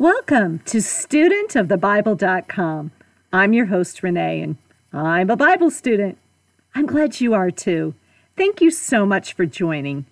Welcome 0.00 0.60
to 0.66 0.78
studentofthebible.com. 0.78 2.92
I'm 3.32 3.52
your 3.52 3.66
host, 3.66 4.00
Renee, 4.00 4.42
and 4.42 4.56
I'm 4.92 5.28
a 5.28 5.34
Bible 5.34 5.72
student. 5.72 6.18
I'm 6.72 6.86
glad 6.86 7.20
you 7.20 7.34
are 7.34 7.50
too. 7.50 7.96
Thank 8.36 8.60
you 8.60 8.70
so 8.70 9.04
much 9.04 9.32
for 9.32 9.44
joining. 9.44 10.06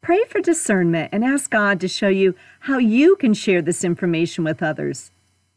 Pray 0.00 0.22
for 0.28 0.40
discernment 0.40 1.08
and 1.12 1.24
ask 1.24 1.50
God 1.50 1.80
to 1.80 1.88
show 1.88 2.06
you 2.06 2.36
how 2.60 2.78
you 2.78 3.16
can 3.16 3.34
share 3.34 3.60
this 3.60 3.82
information 3.82 4.44
with 4.44 4.62
others 4.62 5.10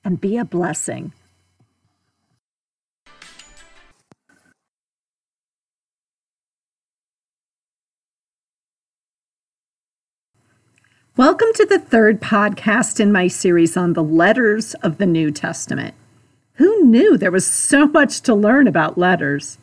and 0.03 0.19
be 0.19 0.35
a 0.35 0.45
blessing. 0.45 1.13
Welcome 11.19 11.51
to 11.55 11.65
the 11.65 11.79
third 11.79 12.21
podcast 12.21 13.01
in 13.01 13.11
my 13.11 13.27
series 13.27 13.75
on 13.75 13.91
the 13.91 14.01
letters 14.01 14.73
of 14.75 14.99
the 14.99 15.05
New 15.05 15.31
Testament. 15.31 15.93
Who 16.53 16.85
knew 16.85 17.17
there 17.17 17.29
was 17.29 17.45
so 17.45 17.87
much 17.87 18.21
to 18.21 18.33
learn 18.33 18.69
about 18.69 18.97
letters? 18.97 19.57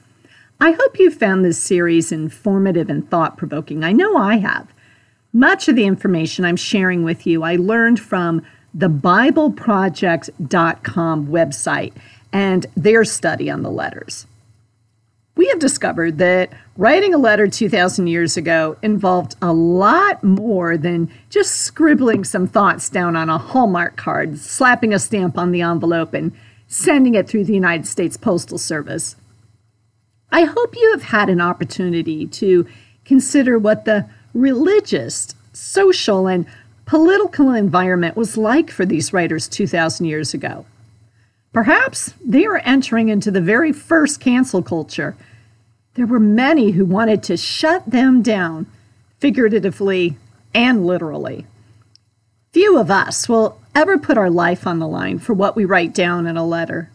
I 0.61 0.73
hope 0.73 0.99
you 0.99 1.11
found 1.11 1.47
this 1.47 1.59
series 1.59 2.13
informative 2.13 2.91
and 2.91 3.11
thought 3.11 3.39
provoking. 3.39 3.85
I 3.85 3.93
know 3.93 4.19
I 4.19 4.37
have. 4.37 4.69
Much 5.33 5.67
of 5.67 5.77
the 5.77 5.87
information 5.87 6.45
I'm 6.45 6.57
sharing 6.57 7.05
with 7.05 7.27
you 7.27 7.43
I 7.43 7.57
learned 7.57 8.01
from 8.01 8.43
the 8.75 8.91
BibleProject.com 8.91 11.27
website 11.29 11.95
and 12.35 12.67
their 12.77 13.03
study 13.03 13.49
on 13.49 13.63
the 13.63 13.71
letters. 13.71 14.27
We 15.37 15.49
have 15.49 15.59
discovered 15.59 16.17
that 16.17 16.51
writing 16.79 17.13
a 17.13 17.19
letter 17.19 17.47
2,000 17.47 18.07
years 18.07 18.39
ago 18.39 18.79
involved 18.83 19.37
a 19.43 19.53
lot 19.53 20.25
more 20.25 20.79
than 20.79 21.13
just 21.29 21.59
scribbling 21.59 22.25
some 22.25 22.47
thoughts 22.47 22.89
down 22.89 23.17
on 23.17 23.29
a 23.29 23.37
Hallmark 23.37 23.97
card, 23.97 24.39
slapping 24.39 24.95
a 24.95 24.99
stamp 24.99 25.37
on 25.37 25.53
the 25.53 25.61
envelope, 25.61 26.15
and 26.15 26.33
sending 26.69 27.15
it 27.15 27.29
through 27.29 27.45
the 27.45 27.53
United 27.53 27.87
States 27.87 28.17
Postal 28.17 28.57
Service. 28.57 29.15
I 30.33 30.45
hope 30.45 30.75
you 30.75 30.91
have 30.93 31.03
had 31.03 31.29
an 31.29 31.43
opportunity 31.43 32.27
to 32.29 32.67
consider 33.05 33.59
what 33.59 33.85
the 33.85 34.09
religious, 34.33 35.35
social, 35.53 36.27
and 36.27 36.47
political 36.87 37.53
environment 37.53 38.17
was 38.17 38.39
like 38.39 38.71
for 38.71 38.87
these 38.87 39.13
writers 39.13 39.49
2,000 39.49 40.07
years 40.07 40.33
ago. 40.33 40.65
Perhaps 41.57 42.13
they 42.23 42.47
were 42.47 42.59
entering 42.59 43.09
into 43.09 43.31
the 43.31 43.41
very 43.41 43.73
first 43.73 44.21
cancel 44.21 44.63
culture. 44.63 45.17
There 45.95 46.05
were 46.05 46.21
many 46.21 46.73
who 46.73 46.85
wanted 46.85 47.23
to 47.23 47.39
shut 47.39 47.91
them 47.91 48.21
down, 48.21 48.67
figuratively 49.21 50.19
and 50.53 50.87
literally. 50.87 51.47
Few 52.53 52.79
of 52.79 52.91
us 52.91 53.27
will 53.27 53.59
ever 53.75 53.97
put 53.97 54.19
our 54.19 54.29
life 54.29 54.67
on 54.67 54.81
the 54.81 54.87
line 54.87 55.19
for 55.19 55.33
what 55.33 55.57
we 55.57 55.65
write 55.65 55.95
down 55.95 56.27
in 56.27 56.37
a 56.37 56.45
letter. 56.45 56.91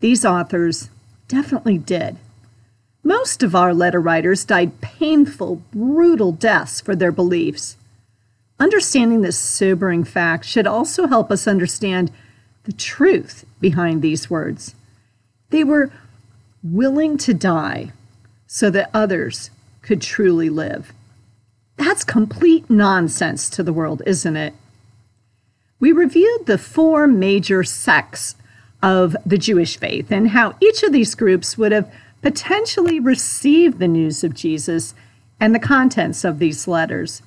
These 0.00 0.24
authors 0.24 0.90
definitely 1.28 1.78
did. 1.78 2.16
Most 3.04 3.44
of 3.44 3.54
our 3.54 3.72
letter 3.72 4.00
writers 4.00 4.44
died 4.44 4.80
painful, 4.80 5.62
brutal 5.70 6.32
deaths 6.32 6.80
for 6.80 6.96
their 6.96 7.12
beliefs. 7.12 7.76
Understanding 8.58 9.20
this 9.20 9.38
sobering 9.38 10.02
fact 10.02 10.46
should 10.46 10.66
also 10.66 11.06
help 11.06 11.30
us 11.30 11.46
understand 11.46 12.10
the 12.68 12.74
truth 12.74 13.46
behind 13.60 14.02
these 14.02 14.28
words. 14.28 14.74
They 15.48 15.64
were 15.64 15.90
willing 16.62 17.16
to 17.16 17.32
die 17.32 17.92
so 18.46 18.68
that 18.68 18.90
others 18.92 19.48
could 19.80 20.02
truly 20.02 20.50
live. 20.50 20.92
That's 21.78 22.04
complete 22.04 22.68
nonsense 22.68 23.48
to 23.50 23.62
the 23.62 23.72
world, 23.72 24.02
isn't 24.04 24.36
it? 24.36 24.52
We 25.80 25.92
reviewed 25.92 26.44
the 26.44 26.58
four 26.58 27.06
major 27.06 27.64
sects 27.64 28.36
of 28.82 29.16
the 29.24 29.38
Jewish 29.38 29.78
faith 29.78 30.12
and 30.12 30.28
how 30.28 30.54
each 30.60 30.82
of 30.82 30.92
these 30.92 31.14
groups 31.14 31.56
would 31.56 31.72
have 31.72 31.90
potentially 32.20 33.00
received 33.00 33.78
the 33.78 33.88
news 33.88 34.22
of 34.22 34.34
Jesus 34.34 34.94
and 35.40 35.54
the 35.54 35.58
contents 35.58 36.22
of 36.22 36.38
these 36.38 36.68
letters. 36.68 37.22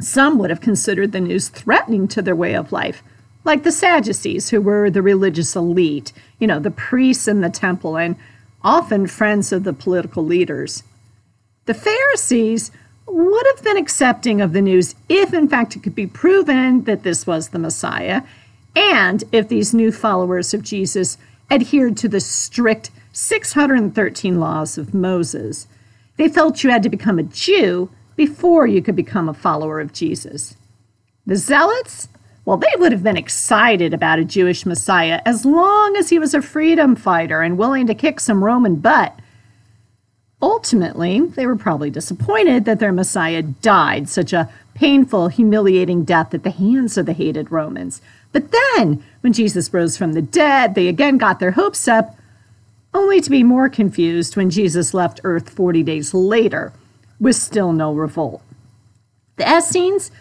Some 0.00 0.38
would 0.38 0.50
have 0.50 0.60
considered 0.60 1.10
the 1.10 1.20
news 1.20 1.48
threatening 1.48 2.06
to 2.08 2.22
their 2.22 2.36
way 2.36 2.54
of 2.54 2.70
life, 2.70 3.02
like 3.46 3.62
the 3.62 3.72
Sadducees, 3.72 4.50
who 4.50 4.60
were 4.60 4.90
the 4.90 5.02
religious 5.02 5.54
elite, 5.54 6.12
you 6.40 6.48
know, 6.48 6.58
the 6.58 6.70
priests 6.70 7.28
in 7.28 7.40
the 7.40 7.48
temple, 7.48 7.96
and 7.96 8.16
often 8.62 9.06
friends 9.06 9.52
of 9.52 9.62
the 9.62 9.72
political 9.72 10.24
leaders. 10.24 10.82
The 11.66 11.74
Pharisees 11.74 12.72
would 13.06 13.46
have 13.54 13.62
been 13.62 13.76
accepting 13.76 14.40
of 14.40 14.52
the 14.52 14.60
news 14.60 14.96
if, 15.08 15.32
in 15.32 15.48
fact, 15.48 15.76
it 15.76 15.82
could 15.84 15.94
be 15.94 16.08
proven 16.08 16.82
that 16.84 17.04
this 17.04 17.24
was 17.24 17.50
the 17.50 17.60
Messiah, 17.60 18.22
and 18.74 19.22
if 19.30 19.48
these 19.48 19.72
new 19.72 19.92
followers 19.92 20.52
of 20.52 20.64
Jesus 20.64 21.16
adhered 21.48 21.96
to 21.98 22.08
the 22.08 22.20
strict 22.20 22.90
613 23.12 24.40
laws 24.40 24.76
of 24.76 24.92
Moses. 24.92 25.68
They 26.16 26.28
felt 26.28 26.64
you 26.64 26.70
had 26.70 26.82
to 26.82 26.88
become 26.88 27.20
a 27.20 27.22
Jew 27.22 27.90
before 28.16 28.66
you 28.66 28.82
could 28.82 28.96
become 28.96 29.28
a 29.28 29.34
follower 29.34 29.80
of 29.80 29.92
Jesus. 29.92 30.56
The 31.26 31.36
Zealots, 31.36 32.08
well, 32.46 32.56
they 32.56 32.72
would 32.78 32.92
have 32.92 33.02
been 33.02 33.16
excited 33.16 33.92
about 33.92 34.20
a 34.20 34.24
Jewish 34.24 34.64
Messiah 34.64 35.20
as 35.26 35.44
long 35.44 35.96
as 35.96 36.08
he 36.08 36.18
was 36.20 36.32
a 36.32 36.40
freedom 36.40 36.94
fighter 36.94 37.42
and 37.42 37.58
willing 37.58 37.88
to 37.88 37.94
kick 37.94 38.20
some 38.20 38.42
Roman 38.42 38.76
butt. 38.76 39.18
Ultimately, 40.40 41.20
they 41.20 41.44
were 41.44 41.56
probably 41.56 41.90
disappointed 41.90 42.64
that 42.64 42.78
their 42.78 42.92
Messiah 42.92 43.42
died 43.42 44.08
such 44.08 44.32
a 44.32 44.48
painful, 44.74 45.26
humiliating 45.26 46.04
death 46.04 46.34
at 46.34 46.44
the 46.44 46.50
hands 46.50 46.96
of 46.96 47.06
the 47.06 47.14
hated 47.14 47.50
Romans. 47.50 48.00
But 48.30 48.52
then, 48.52 49.02
when 49.22 49.32
Jesus 49.32 49.74
rose 49.74 49.96
from 49.96 50.12
the 50.12 50.22
dead, 50.22 50.76
they 50.76 50.86
again 50.86 51.18
got 51.18 51.40
their 51.40 51.52
hopes 51.52 51.88
up, 51.88 52.16
only 52.94 53.20
to 53.22 53.30
be 53.30 53.42
more 53.42 53.68
confused 53.68 54.36
when 54.36 54.50
Jesus 54.50 54.94
left 54.94 55.20
Earth 55.24 55.50
40 55.50 55.82
days 55.82 56.14
later 56.14 56.72
with 57.18 57.34
still 57.34 57.72
no 57.72 57.92
revolt. 57.92 58.42
The 59.34 59.58
Essenes, 59.58 60.12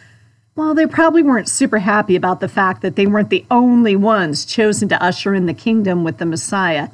well, 0.55 0.73
they 0.73 0.85
probably 0.85 1.21
weren't 1.21 1.49
super 1.49 1.79
happy 1.79 2.15
about 2.15 2.39
the 2.39 2.47
fact 2.47 2.81
that 2.81 2.95
they 2.95 3.05
weren't 3.05 3.29
the 3.29 3.45
only 3.51 3.95
ones 3.95 4.45
chosen 4.45 4.87
to 4.89 5.03
usher 5.03 5.35
in 5.35 5.47
the 5.47 5.53
kingdom 5.53 6.03
with 6.03 6.17
the 6.17 6.25
Messiah. 6.25 6.89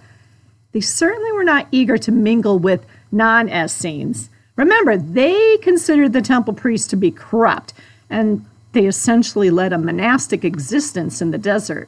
They 0.72 0.82
certainly 0.82 1.32
were 1.32 1.44
not 1.44 1.68
eager 1.72 1.98
to 2.00 2.12
mingle 2.12 2.58
with 2.58 2.86
non 3.12 3.50
Essenes. 3.50 4.30
Remember, 4.56 4.98
they 4.98 5.58
considered 5.58 6.14
the 6.14 6.22
temple 6.22 6.54
priests 6.54 6.88
to 6.88 6.96
be 6.96 7.12
corrupt, 7.12 7.74
and 8.10 8.46
they 8.74 8.88
essentially 8.88 9.50
led 9.50 9.74
a 9.74 9.78
monastic 9.78 10.44
existence 10.44 11.22
in 11.22 11.32
the 11.32 11.38
desert. 11.38 11.88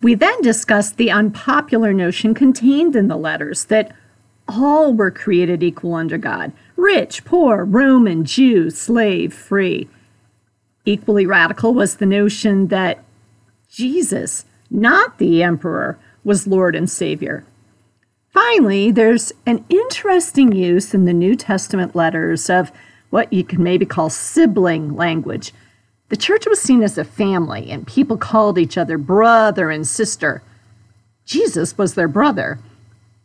We 0.00 0.14
then 0.14 0.40
discussed 0.40 0.96
the 0.96 1.10
unpopular 1.10 1.92
notion 1.92 2.34
contained 2.34 2.96
in 2.96 3.08
the 3.08 3.16
letters 3.16 3.66
that 3.66 3.94
all 4.48 4.92
were 4.92 5.10
created 5.10 5.62
equal 5.62 5.94
under 5.94 6.18
God 6.18 6.52
rich, 6.76 7.24
poor, 7.24 7.64
Roman, 7.64 8.24
Jew, 8.24 8.68
slave, 8.68 9.32
free. 9.32 9.88
Equally 10.84 11.26
radical 11.26 11.74
was 11.74 11.96
the 11.96 12.06
notion 12.06 12.68
that 12.68 13.04
Jesus, 13.68 14.44
not 14.70 15.18
the 15.18 15.42
emperor, 15.42 15.98
was 16.24 16.46
Lord 16.46 16.74
and 16.74 16.90
Savior. 16.90 17.44
Finally, 18.30 18.90
there's 18.90 19.32
an 19.46 19.64
interesting 19.68 20.52
use 20.52 20.94
in 20.94 21.04
the 21.04 21.12
New 21.12 21.36
Testament 21.36 21.94
letters 21.94 22.48
of 22.50 22.72
what 23.10 23.32
you 23.32 23.44
can 23.44 23.62
maybe 23.62 23.84
call 23.84 24.10
sibling 24.10 24.96
language. 24.96 25.52
The 26.08 26.16
church 26.16 26.46
was 26.46 26.60
seen 26.60 26.82
as 26.82 26.98
a 26.98 27.04
family, 27.04 27.70
and 27.70 27.86
people 27.86 28.16
called 28.16 28.58
each 28.58 28.76
other 28.78 28.98
brother 28.98 29.70
and 29.70 29.86
sister. 29.86 30.42
Jesus 31.24 31.78
was 31.78 31.94
their 31.94 32.08
brother. 32.08 32.58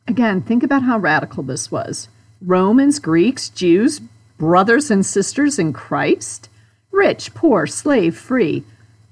Again, 0.08 0.42
think 0.42 0.62
about 0.62 0.84
how 0.84 0.98
radical 0.98 1.44
this 1.44 1.72
was. 1.72 2.10
Romans, 2.42 3.00
Greeks, 3.00 3.50
Jews, 3.50 4.00
brothers 4.38 4.92
and 4.92 5.06
sisters 5.06 5.58
in 5.58 5.74
Christ 5.74 6.50
rich, 6.98 7.34
poor, 7.34 7.68
slave, 7.68 8.18
free, 8.18 8.64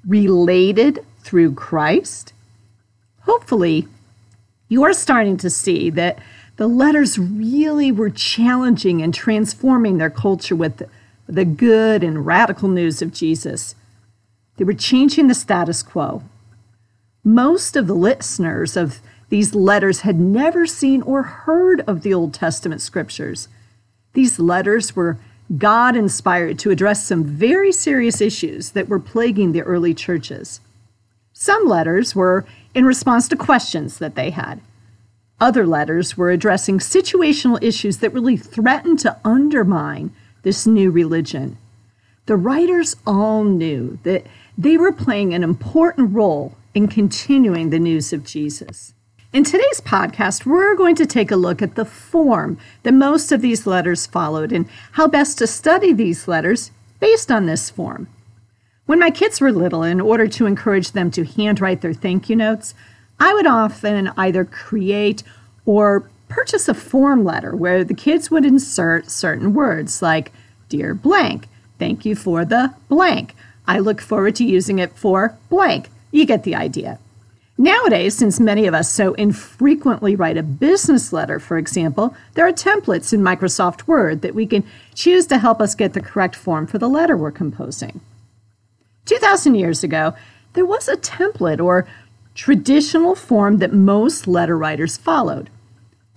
related 0.05 1.05
through 1.21 1.53
Christ? 1.53 2.33
Hopefully, 3.21 3.87
you 4.67 4.83
are 4.83 4.93
starting 4.93 5.37
to 5.37 5.49
see 5.49 5.89
that 5.91 6.19
the 6.57 6.67
letters 6.67 7.19
really 7.19 7.91
were 7.91 8.09
challenging 8.09 9.01
and 9.01 9.13
transforming 9.13 9.97
their 9.97 10.09
culture 10.09 10.55
with 10.55 10.81
the 11.27 11.45
good 11.45 12.03
and 12.03 12.25
radical 12.25 12.69
news 12.69 13.01
of 13.01 13.13
Jesus. 13.13 13.75
They 14.57 14.63
were 14.63 14.73
changing 14.73 15.27
the 15.27 15.33
status 15.33 15.83
quo. 15.83 16.23
Most 17.23 17.75
of 17.75 17.87
the 17.87 17.95
listeners 17.95 18.77
of 18.77 18.99
these 19.29 19.55
letters 19.55 20.01
had 20.01 20.19
never 20.19 20.65
seen 20.65 21.01
or 21.01 21.23
heard 21.23 21.81
of 21.81 22.01
the 22.01 22.13
Old 22.13 22.33
Testament 22.33 22.81
scriptures. 22.81 23.47
These 24.13 24.39
letters 24.39 24.95
were 24.95 25.17
God 25.57 25.95
inspired 25.95 26.57
to 26.59 26.71
address 26.71 27.05
some 27.05 27.23
very 27.23 27.71
serious 27.71 28.19
issues 28.21 28.71
that 28.71 28.89
were 28.89 28.99
plaguing 28.99 29.51
the 29.51 29.61
early 29.61 29.93
churches. 29.93 30.59
Some 31.33 31.65
letters 31.67 32.15
were 32.15 32.45
in 32.73 32.85
response 32.85 33.27
to 33.29 33.35
questions 33.35 33.99
that 33.99 34.15
they 34.15 34.31
had. 34.31 34.59
Other 35.39 35.67
letters 35.67 36.17
were 36.17 36.31
addressing 36.31 36.79
situational 36.79 37.61
issues 37.61 37.97
that 37.97 38.13
really 38.13 38.37
threatened 38.37 38.99
to 38.99 39.17
undermine 39.23 40.13
this 40.43 40.65
new 40.65 40.89
religion. 40.91 41.57
the 42.25 42.35
writers 42.35 42.95
all 43.05 43.43
knew 43.43 43.99
that 44.03 44.25
they 44.57 44.77
were 44.77 44.91
playing 44.91 45.33
an 45.33 45.43
important 45.43 46.13
role 46.13 46.55
in 46.73 46.87
continuing 46.87 47.69
the 47.69 47.79
news 47.79 48.11
of 48.13 48.23
Jesus. 48.25 48.93
In 49.35 49.43
today's 49.43 49.81
podcast, 49.81 50.45
we're 50.45 50.77
going 50.77 50.95
to 50.95 51.05
take 51.05 51.29
a 51.29 51.35
look 51.35 51.61
at 51.61 51.75
the 51.75 51.83
form 51.83 52.57
that 52.83 52.93
most 52.93 53.33
of 53.33 53.41
these 53.41 53.67
letters 53.67 54.05
followed 54.05 54.53
and 54.53 54.65
how 54.93 55.09
best 55.09 55.39
to 55.39 55.45
study 55.45 55.91
these 55.91 56.29
letters 56.29 56.71
based 57.01 57.29
on 57.29 57.45
this 57.45 57.69
form. 57.69 58.07
When 58.85 58.97
my 58.97 59.09
kids 59.09 59.41
were 59.41 59.51
little, 59.51 59.83
in 59.83 59.99
order 59.99 60.25
to 60.29 60.45
encourage 60.45 60.93
them 60.93 61.11
to 61.11 61.25
handwrite 61.25 61.81
their 61.81 61.93
thank 61.93 62.29
you 62.29 62.37
notes, 62.37 62.75
I 63.19 63.33
would 63.33 63.45
often 63.45 64.09
either 64.15 64.45
create 64.45 65.21
or 65.65 66.09
purchase 66.29 66.69
a 66.69 66.73
form 66.73 67.25
letter 67.25 67.57
where 67.57 67.83
the 67.83 67.93
kids 67.93 68.31
would 68.31 68.45
insert 68.45 69.11
certain 69.11 69.53
words 69.53 70.01
like, 70.01 70.31
Dear 70.69 70.93
blank, 70.93 71.49
thank 71.77 72.05
you 72.05 72.15
for 72.15 72.45
the 72.45 72.73
blank. 72.87 73.35
I 73.67 73.79
look 73.79 73.99
forward 73.99 74.37
to 74.37 74.45
using 74.45 74.79
it 74.79 74.97
for 74.97 75.37
blank. 75.49 75.89
You 76.09 76.25
get 76.25 76.43
the 76.43 76.55
idea. 76.55 76.99
Nowadays, 77.57 78.17
since 78.17 78.37
many 78.37 78.67
of 78.67 78.73
us 78.73 78.91
so 78.91 79.13
infrequently 79.13 80.13
write 80.13 80.35
a 80.35 80.43
business 80.43 81.13
letter, 81.13 81.39
for 81.39 81.57
example, 81.57 82.13
there 82.33 82.45
are 82.45 82.51
templates 82.51 83.13
in 83.13 83.21
Microsoft 83.21 83.87
Word 83.87 84.21
that 84.23 84.35
we 84.35 84.45
can 84.45 84.65
choose 84.93 85.25
to 85.27 85.37
help 85.37 85.61
us 85.61 85.73
get 85.73 85.93
the 85.93 86.01
correct 86.01 86.35
form 86.35 86.67
for 86.67 86.77
the 86.77 86.89
letter 86.89 87.15
we're 87.15 87.31
composing. 87.31 88.01
2,000 89.05 89.55
years 89.55 89.83
ago, 89.85 90.13
there 90.53 90.65
was 90.65 90.89
a 90.89 90.97
template 90.97 91.63
or 91.63 91.87
traditional 92.33 93.15
form 93.15 93.59
that 93.59 93.71
most 93.71 94.27
letter 94.27 94.57
writers 94.57 94.97
followed. 94.97 95.49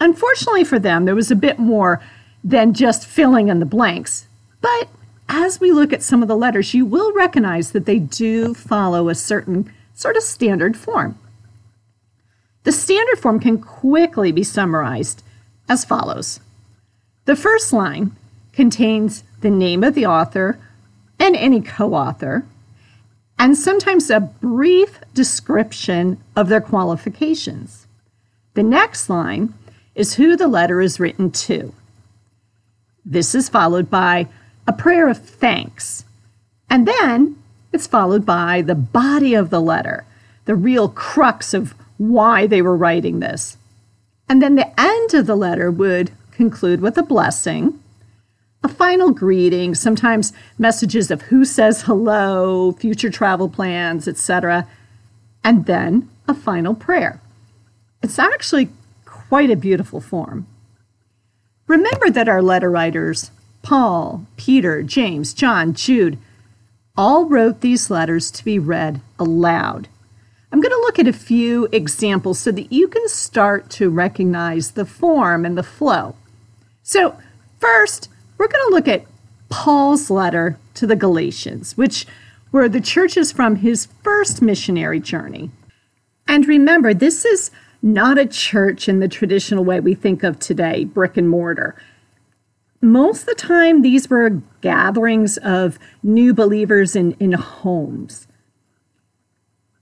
Unfortunately 0.00 0.64
for 0.64 0.80
them, 0.80 1.04
there 1.04 1.14
was 1.14 1.30
a 1.30 1.36
bit 1.36 1.58
more 1.60 2.02
than 2.42 2.74
just 2.74 3.06
filling 3.06 3.46
in 3.46 3.60
the 3.60 3.66
blanks. 3.66 4.26
But 4.60 4.88
as 5.28 5.60
we 5.60 5.70
look 5.70 5.92
at 5.92 6.02
some 6.02 6.22
of 6.22 6.28
the 6.28 6.36
letters, 6.36 6.74
you 6.74 6.84
will 6.84 7.12
recognize 7.12 7.70
that 7.72 7.86
they 7.86 8.00
do 8.00 8.54
follow 8.54 9.08
a 9.08 9.14
certain 9.14 9.72
sort 9.94 10.16
of 10.16 10.24
standard 10.24 10.76
form. 10.76 11.16
The 12.64 12.72
standard 12.72 13.18
form 13.18 13.40
can 13.40 13.58
quickly 13.58 14.32
be 14.32 14.42
summarized 14.42 15.22
as 15.68 15.84
follows 15.84 16.40
The 17.24 17.36
first 17.36 17.72
line 17.72 18.12
contains 18.52 19.22
the 19.40 19.50
name 19.50 19.84
of 19.84 19.94
the 19.94 20.06
author 20.06 20.58
and 21.18 21.36
any 21.36 21.60
co 21.60 21.94
author, 21.94 22.44
and 23.38 23.56
sometimes 23.56 24.10
a 24.10 24.20
brief 24.20 25.00
description 25.14 26.18
of 26.34 26.48
their 26.48 26.60
qualifications. 26.60 27.86
The 28.54 28.62
next 28.62 29.08
line 29.08 29.54
is 29.94 30.14
who 30.14 30.36
the 30.36 30.48
letter 30.48 30.80
is 30.80 31.00
written 31.00 31.30
to. 31.30 31.72
This 33.04 33.34
is 33.34 33.48
followed 33.48 33.90
by 33.90 34.28
a 34.66 34.72
prayer 34.72 35.08
of 35.08 35.18
thanks, 35.18 36.04
and 36.68 36.86
then 36.86 37.36
it's 37.72 37.86
followed 37.86 38.26
by 38.26 38.62
the 38.62 38.74
body 38.74 39.34
of 39.34 39.50
the 39.50 39.60
letter, 39.60 40.04
the 40.44 40.54
real 40.54 40.88
crux 40.88 41.54
of 41.54 41.74
why 41.98 42.46
they 42.46 42.62
were 42.62 42.76
writing 42.76 43.20
this. 43.20 43.56
And 44.28 44.40
then 44.40 44.54
the 44.54 44.80
end 44.80 45.14
of 45.14 45.26
the 45.26 45.36
letter 45.36 45.70
would 45.70 46.12
conclude 46.30 46.80
with 46.80 46.96
a 46.96 47.02
blessing, 47.02 47.82
a 48.62 48.68
final 48.68 49.10
greeting, 49.10 49.74
sometimes 49.74 50.32
messages 50.58 51.10
of 51.10 51.22
who 51.22 51.44
says 51.44 51.82
hello, 51.82 52.72
future 52.72 53.10
travel 53.10 53.48
plans, 53.48 54.08
etc., 54.08 54.66
and 55.44 55.66
then 55.66 56.08
a 56.26 56.34
final 56.34 56.74
prayer. 56.74 57.20
It's 58.02 58.18
actually 58.18 58.70
quite 59.04 59.50
a 59.50 59.56
beautiful 59.56 60.00
form. 60.00 60.46
Remember 61.66 62.10
that 62.10 62.28
our 62.28 62.42
letter 62.42 62.70
writers, 62.70 63.30
Paul, 63.62 64.26
Peter, 64.36 64.82
James, 64.82 65.34
John, 65.34 65.74
Jude, 65.74 66.18
all 66.96 67.26
wrote 67.26 67.60
these 67.60 67.90
letters 67.90 68.30
to 68.32 68.44
be 68.44 68.58
read 68.58 69.00
aloud 69.18 69.88
I'm 70.50 70.60
going 70.60 70.72
to 70.72 70.80
look 70.80 70.98
at 70.98 71.06
a 71.06 71.12
few 71.12 71.68
examples 71.72 72.38
so 72.38 72.50
that 72.52 72.72
you 72.72 72.88
can 72.88 73.06
start 73.08 73.68
to 73.70 73.90
recognize 73.90 74.72
the 74.72 74.86
form 74.86 75.44
and 75.44 75.58
the 75.58 75.62
flow. 75.62 76.14
So, 76.82 77.16
first, 77.60 78.08
we're 78.38 78.48
going 78.48 78.64
to 78.68 78.74
look 78.74 78.88
at 78.88 79.04
Paul's 79.50 80.10
letter 80.10 80.58
to 80.74 80.86
the 80.86 80.96
Galatians, 80.96 81.76
which 81.76 82.06
were 82.50 82.68
the 82.68 82.80
churches 82.80 83.30
from 83.30 83.56
his 83.56 83.88
first 84.02 84.40
missionary 84.40 85.00
journey. 85.00 85.50
And 86.26 86.46
remember, 86.46 86.94
this 86.94 87.24
is 87.24 87.50
not 87.82 88.18
a 88.18 88.26
church 88.26 88.88
in 88.88 89.00
the 89.00 89.08
traditional 89.08 89.64
way 89.64 89.80
we 89.80 89.94
think 89.94 90.22
of 90.22 90.38
today, 90.38 90.84
brick 90.84 91.16
and 91.16 91.28
mortar. 91.28 91.74
Most 92.80 93.22
of 93.22 93.26
the 93.26 93.34
time, 93.34 93.82
these 93.82 94.08
were 94.08 94.40
gatherings 94.60 95.36
of 95.38 95.78
new 96.02 96.32
believers 96.32 96.94
in, 96.94 97.12
in 97.18 97.32
homes. 97.32 98.27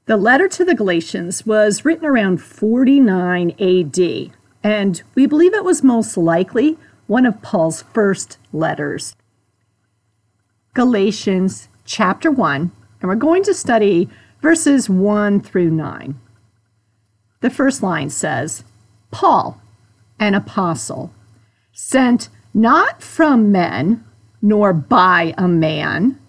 The 0.06 0.16
letter 0.16 0.46
to 0.46 0.64
the 0.64 0.76
Galatians 0.76 1.44
was 1.44 1.84
written 1.84 2.06
around 2.06 2.40
49 2.40 3.50
AD, 3.58 4.30
and 4.62 5.02
we 5.16 5.26
believe 5.26 5.52
it 5.52 5.64
was 5.64 5.82
most 5.82 6.16
likely 6.16 6.78
one 7.08 7.26
of 7.26 7.42
Paul's 7.42 7.82
first 7.82 8.38
letters. 8.52 9.16
Galatians 10.74 11.68
chapter 11.84 12.30
1, 12.30 12.70
and 13.00 13.08
we're 13.08 13.16
going 13.16 13.42
to 13.42 13.52
study 13.52 14.08
verses 14.40 14.88
1 14.88 15.40
through 15.40 15.70
9. 15.70 16.20
The 17.40 17.50
first 17.50 17.82
line 17.82 18.10
says, 18.10 18.62
Paul, 19.10 19.60
an 20.20 20.34
apostle, 20.34 21.12
sent 21.72 22.28
not 22.54 23.02
from 23.02 23.50
men, 23.50 24.04
nor 24.40 24.72
by 24.72 25.34
a 25.36 25.48
man 25.48 26.20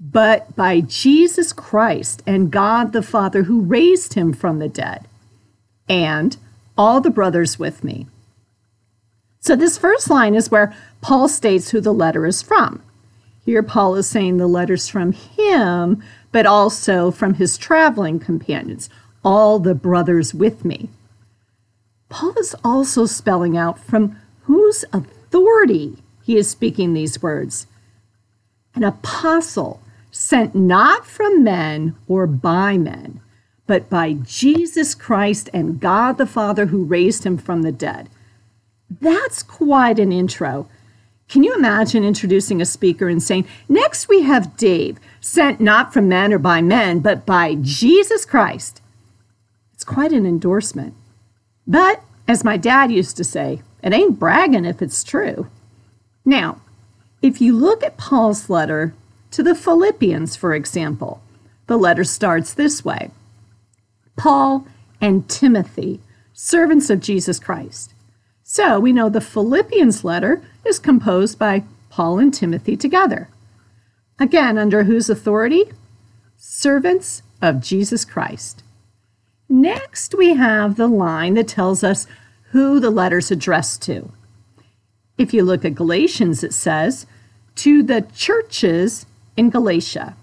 but 0.00 0.54
by 0.54 0.80
Jesus 0.80 1.52
Christ 1.52 2.22
and 2.26 2.50
God 2.50 2.92
the 2.92 3.02
Father 3.02 3.44
who 3.44 3.62
raised 3.62 4.14
him 4.14 4.32
from 4.32 4.58
the 4.58 4.68
dead, 4.68 5.06
and 5.88 6.36
all 6.76 7.00
the 7.00 7.10
brothers 7.10 7.58
with 7.58 7.82
me. 7.82 8.06
So, 9.40 9.56
this 9.56 9.78
first 9.78 10.10
line 10.10 10.34
is 10.34 10.50
where 10.50 10.74
Paul 11.00 11.28
states 11.28 11.70
who 11.70 11.80
the 11.80 11.92
letter 11.92 12.26
is 12.26 12.42
from. 12.42 12.82
Here, 13.44 13.62
Paul 13.62 13.94
is 13.94 14.08
saying 14.08 14.36
the 14.36 14.46
letter's 14.46 14.88
from 14.88 15.12
him, 15.12 16.02
but 16.32 16.46
also 16.46 17.10
from 17.10 17.34
his 17.34 17.56
traveling 17.56 18.20
companions, 18.20 18.90
all 19.24 19.58
the 19.58 19.74
brothers 19.74 20.34
with 20.34 20.64
me. 20.64 20.90
Paul 22.08 22.34
is 22.38 22.54
also 22.62 23.06
spelling 23.06 23.56
out 23.56 23.78
from 23.78 24.16
whose 24.42 24.84
authority 24.92 25.96
he 26.22 26.36
is 26.36 26.50
speaking 26.50 26.92
these 26.92 27.22
words. 27.22 27.66
An 28.74 28.84
apostle 28.84 29.80
sent 30.10 30.54
not 30.54 31.06
from 31.06 31.44
men 31.44 31.96
or 32.06 32.26
by 32.26 32.78
men, 32.78 33.20
but 33.66 33.90
by 33.90 34.14
Jesus 34.14 34.94
Christ 34.94 35.50
and 35.52 35.80
God 35.80 36.18
the 36.18 36.26
Father 36.26 36.66
who 36.66 36.84
raised 36.84 37.24
him 37.24 37.36
from 37.36 37.62
the 37.62 37.72
dead. 37.72 38.08
That's 38.90 39.42
quite 39.42 39.98
an 39.98 40.12
intro. 40.12 40.68
Can 41.28 41.42
you 41.42 41.54
imagine 41.54 42.04
introducing 42.04 42.62
a 42.62 42.66
speaker 42.66 43.08
and 43.08 43.22
saying, 43.22 43.46
Next 43.68 44.08
we 44.08 44.22
have 44.22 44.56
Dave, 44.56 44.98
sent 45.20 45.60
not 45.60 45.92
from 45.92 46.08
men 46.08 46.32
or 46.32 46.38
by 46.38 46.62
men, 46.62 47.00
but 47.00 47.26
by 47.26 47.56
Jesus 47.60 48.24
Christ? 48.24 48.80
It's 49.74 49.84
quite 49.84 50.12
an 50.12 50.24
endorsement. 50.24 50.94
But, 51.66 52.02
as 52.26 52.44
my 52.44 52.56
dad 52.56 52.90
used 52.90 53.18
to 53.18 53.24
say, 53.24 53.60
it 53.82 53.92
ain't 53.92 54.18
bragging 54.18 54.64
if 54.64 54.80
it's 54.80 55.04
true. 55.04 55.48
Now, 56.24 56.62
if 57.20 57.40
you 57.40 57.54
look 57.54 57.84
at 57.84 57.98
Paul's 57.98 58.48
letter 58.48 58.94
to 59.30 59.42
the 59.42 59.54
Philippians, 59.54 60.36
for 60.36 60.54
example. 60.54 61.22
The 61.66 61.76
letter 61.76 62.04
starts 62.04 62.54
this 62.54 62.84
way 62.84 63.10
Paul 64.16 64.66
and 65.00 65.28
Timothy, 65.28 66.00
servants 66.32 66.90
of 66.90 67.00
Jesus 67.00 67.38
Christ. 67.38 67.94
So 68.42 68.80
we 68.80 68.92
know 68.92 69.08
the 69.08 69.20
Philippians 69.20 70.04
letter 70.04 70.42
is 70.64 70.78
composed 70.78 71.38
by 71.38 71.64
Paul 71.90 72.18
and 72.18 72.32
Timothy 72.32 72.76
together. 72.76 73.28
Again, 74.18 74.58
under 74.58 74.84
whose 74.84 75.10
authority? 75.10 75.64
Servants 76.36 77.22
of 77.42 77.60
Jesus 77.60 78.04
Christ. 78.04 78.62
Next, 79.48 80.14
we 80.14 80.34
have 80.34 80.76
the 80.76 80.88
line 80.88 81.34
that 81.34 81.48
tells 81.48 81.84
us 81.84 82.06
who 82.50 82.80
the 82.80 82.90
letter's 82.90 83.30
addressed 83.30 83.82
to. 83.82 84.10
If 85.16 85.34
you 85.34 85.42
look 85.42 85.64
at 85.64 85.74
Galatians, 85.74 86.42
it 86.42 86.54
says, 86.54 87.06
To 87.56 87.82
the 87.82 88.06
churches 88.14 89.06
in 89.38 89.50
Galatia. 89.50 90.16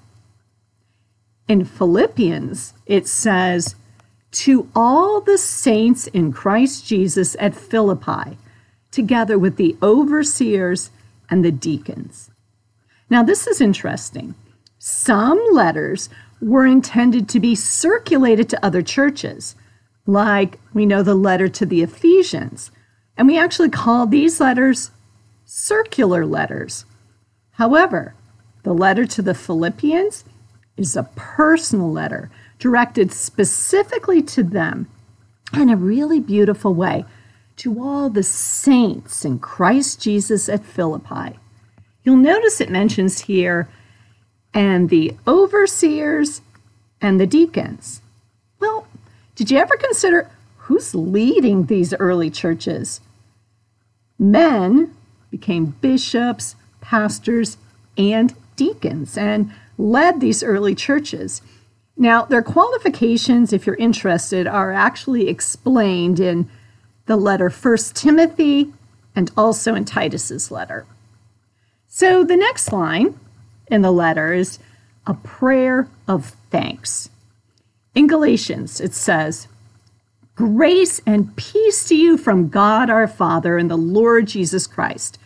In 1.48 1.63
Philippians, 1.63 2.74
it 2.86 3.07
says, 3.07 3.75
To 4.43 4.69
all 4.75 5.22
the 5.22 5.38
saints 5.38 6.07
in 6.07 6.34
Christ 6.34 6.86
Jesus 6.86 7.38
at 7.39 7.55
Philippi, 7.55 8.38
together 8.91 9.39
with 9.39 9.55
the 9.55 9.77
overseers 9.81 10.91
and 11.29 11.45
the 11.45 11.51
deacons. 11.51 12.29
Now, 13.10 13.24
this 13.24 13.48
is 13.48 13.62
interesting. 13.62 14.36
Some 14.79 15.41
letters 15.53 16.10
were 16.41 16.65
intended 16.65 17.29
to 17.29 17.39
be 17.39 17.55
circulated 17.55 18.50
to 18.50 18.65
other 18.65 18.81
churches, 18.81 19.55
like 20.05 20.60
we 20.74 20.86
know 20.86 21.03
the 21.03 21.15
letter 21.15 21.48
to 21.48 21.65
the 21.65 21.81
Ephesians, 21.81 22.69
and 23.15 23.29
we 23.29 23.39
actually 23.39 23.69
call 23.69 24.07
these 24.07 24.41
letters 24.41 24.91
circular 25.45 26.25
letters. 26.25 26.84
However, 27.51 28.13
The 28.65 28.74
letter 28.74 29.05
to 29.05 29.22
the 29.22 29.36
Philippians 29.36 30.25
is 30.75 30.98
a 30.98 31.07
personal 31.15 31.91
letter 31.91 32.31
directed 32.57 33.12
specifically 33.12 34.24
to 34.24 34.41
them 34.41 34.88
in 35.53 35.69
a 35.69 35.75
really 35.77 36.19
beautiful 36.19 36.74
way 36.74 37.05
to 37.57 37.79
all 37.79 38.10
the 38.10 38.24
saints 38.24 39.24
in 39.24 39.38
Christ 39.38 40.01
Jesus 40.01 40.50
at 40.50 40.65
Philippi. 40.65 41.38
You'll 42.01 42.17
notice 42.17 42.60
it 42.60 42.72
mentions 42.72 43.19
here, 43.22 43.69
and 44.51 44.89
the 44.89 45.15
overseers 45.27 46.41
and 47.00 47.19
the 47.19 47.27
deacons. 47.27 48.01
Well, 48.60 48.88
did 49.36 49.51
you 49.51 49.60
ever 49.60 49.77
consider 49.77 50.31
who's 50.57 50.95
leading 50.95 51.67
these 51.67 51.93
early 51.93 52.31
churches? 52.31 53.00
Men 54.17 54.95
became 55.29 55.75
bishops, 55.81 56.55
pastors, 56.81 57.57
and 57.95 58.34
deacons 58.55 59.17
and 59.17 59.51
led 59.77 60.19
these 60.19 60.43
early 60.43 60.75
churches. 60.75 61.41
Now, 61.97 62.25
their 62.25 62.41
qualifications, 62.41 63.53
if 63.53 63.65
you're 63.65 63.75
interested, 63.75 64.47
are 64.47 64.74
actually 64.74 65.27
explained 65.27 66.19
in 66.19 66.50
the 67.05 67.15
letter 67.15 67.50
First 67.50 67.95
Timothy 67.95 68.74
and 69.15 69.31
also 69.38 69.75
in 69.75 69.85
Titus's 69.85 70.51
letter. 70.51 70.85
So 71.88 72.24
the 72.24 72.35
next 72.35 72.71
line 72.74 73.17
in 73.67 73.81
the 73.81 73.91
letter 73.91 74.33
is 74.33 74.59
a 75.07 75.13
prayer 75.13 75.88
of 76.07 76.35
thanks. 76.50 77.09
In 77.93 78.07
Galatians, 78.07 78.81
it 78.81 78.93
says, 78.93 79.47
Grace 80.35 81.00
and 81.05 81.33
peace 81.38 81.88
to 81.88 81.95
you 81.95 82.17
from 82.17 82.50
God 82.50 82.89
our 82.89 83.07
Father 83.07 83.57
and 83.57 83.71
the 83.71 83.77
Lord 83.77 84.27
Jesus 84.27 84.67
Christ, 84.67 85.17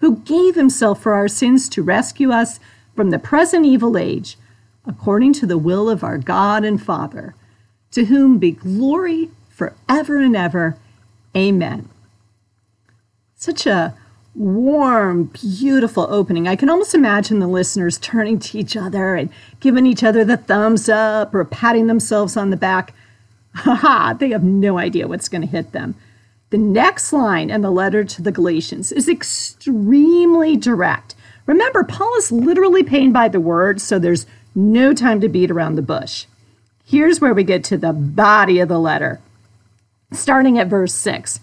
who 0.00 0.16
gave 0.16 0.54
himself 0.54 1.02
for 1.02 1.14
our 1.14 1.28
sins 1.28 1.68
to 1.70 1.82
rescue 1.82 2.30
us 2.30 2.58
from 2.96 3.10
the 3.10 3.18
present 3.18 3.64
evil 3.64 3.96
age, 3.96 4.36
according 4.86 5.32
to 5.34 5.46
the 5.46 5.58
will 5.58 5.88
of 5.88 6.02
our 6.02 6.18
God 6.18 6.64
and 6.64 6.82
Father, 6.82 7.34
to 7.92 8.06
whom 8.06 8.38
be 8.38 8.50
glory 8.50 9.30
forever 9.48 10.18
and 10.18 10.36
ever. 10.36 10.76
Amen. 11.36 11.88
Such 13.36 13.66
a 13.66 13.94
warm, 14.34 15.24
beautiful 15.24 16.06
opening. 16.08 16.48
I 16.48 16.56
can 16.56 16.70
almost 16.70 16.94
imagine 16.94 17.40
the 17.40 17.46
listeners 17.46 17.98
turning 17.98 18.38
to 18.40 18.58
each 18.58 18.76
other 18.76 19.14
and 19.16 19.30
giving 19.60 19.86
each 19.86 20.04
other 20.04 20.24
the 20.24 20.36
thumbs 20.36 20.88
up 20.88 21.34
or 21.34 21.44
patting 21.44 21.86
themselves 21.86 22.36
on 22.36 22.50
the 22.50 22.56
back. 22.56 22.94
Ha 23.52 23.74
ha, 23.74 24.12
they 24.16 24.30
have 24.30 24.44
no 24.44 24.78
idea 24.78 25.08
what's 25.08 25.28
going 25.28 25.40
to 25.40 25.46
hit 25.48 25.72
them. 25.72 25.96
The 26.50 26.58
next 26.58 27.12
line 27.12 27.48
in 27.48 27.60
the 27.60 27.70
letter 27.70 28.02
to 28.02 28.22
the 28.22 28.32
Galatians 28.32 28.90
is 28.90 29.08
extremely 29.08 30.56
direct. 30.56 31.14
Remember, 31.46 31.84
Paul 31.84 32.16
is 32.16 32.32
literally 32.32 32.82
pained 32.82 33.12
by 33.12 33.28
the 33.28 33.40
word, 33.40 33.80
so 33.80 33.98
there's 33.98 34.26
no 34.54 34.92
time 34.92 35.20
to 35.20 35.28
beat 35.28 35.50
around 35.50 35.76
the 35.76 35.82
bush. 35.82 36.26
Here's 36.84 37.20
where 37.20 37.34
we 37.34 37.44
get 37.44 37.62
to 37.64 37.76
the 37.76 37.92
body 37.92 38.58
of 38.58 38.68
the 38.68 38.80
letter, 38.80 39.20
starting 40.12 40.58
at 40.58 40.66
verse 40.66 40.92
6. 40.92 41.38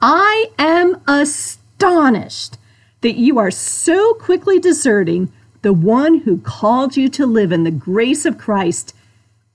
I 0.00 0.52
am 0.56 1.02
astonished 1.08 2.58
that 3.00 3.16
you 3.16 3.38
are 3.38 3.50
so 3.50 4.14
quickly 4.14 4.60
deserting 4.60 5.32
the 5.62 5.72
one 5.72 6.20
who 6.20 6.38
called 6.38 6.96
you 6.96 7.08
to 7.08 7.26
live 7.26 7.50
in 7.50 7.64
the 7.64 7.72
grace 7.72 8.24
of 8.24 8.38
Christ 8.38 8.94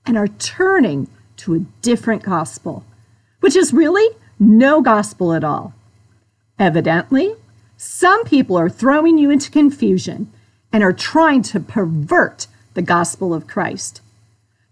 and 0.04 0.18
are 0.18 0.28
turning 0.28 1.08
to 1.38 1.54
a 1.54 1.64
different 1.80 2.22
gospel, 2.22 2.84
which 3.40 3.56
is 3.56 3.72
really 3.72 4.06
no 4.44 4.80
gospel 4.80 5.32
at 5.32 5.44
all. 5.44 5.74
Evidently, 6.58 7.34
some 7.76 8.24
people 8.24 8.56
are 8.56 8.70
throwing 8.70 9.18
you 9.18 9.30
into 9.30 9.50
confusion 9.50 10.30
and 10.72 10.82
are 10.82 10.92
trying 10.92 11.42
to 11.42 11.60
pervert 11.60 12.46
the 12.74 12.82
gospel 12.82 13.32
of 13.32 13.46
Christ. 13.46 14.00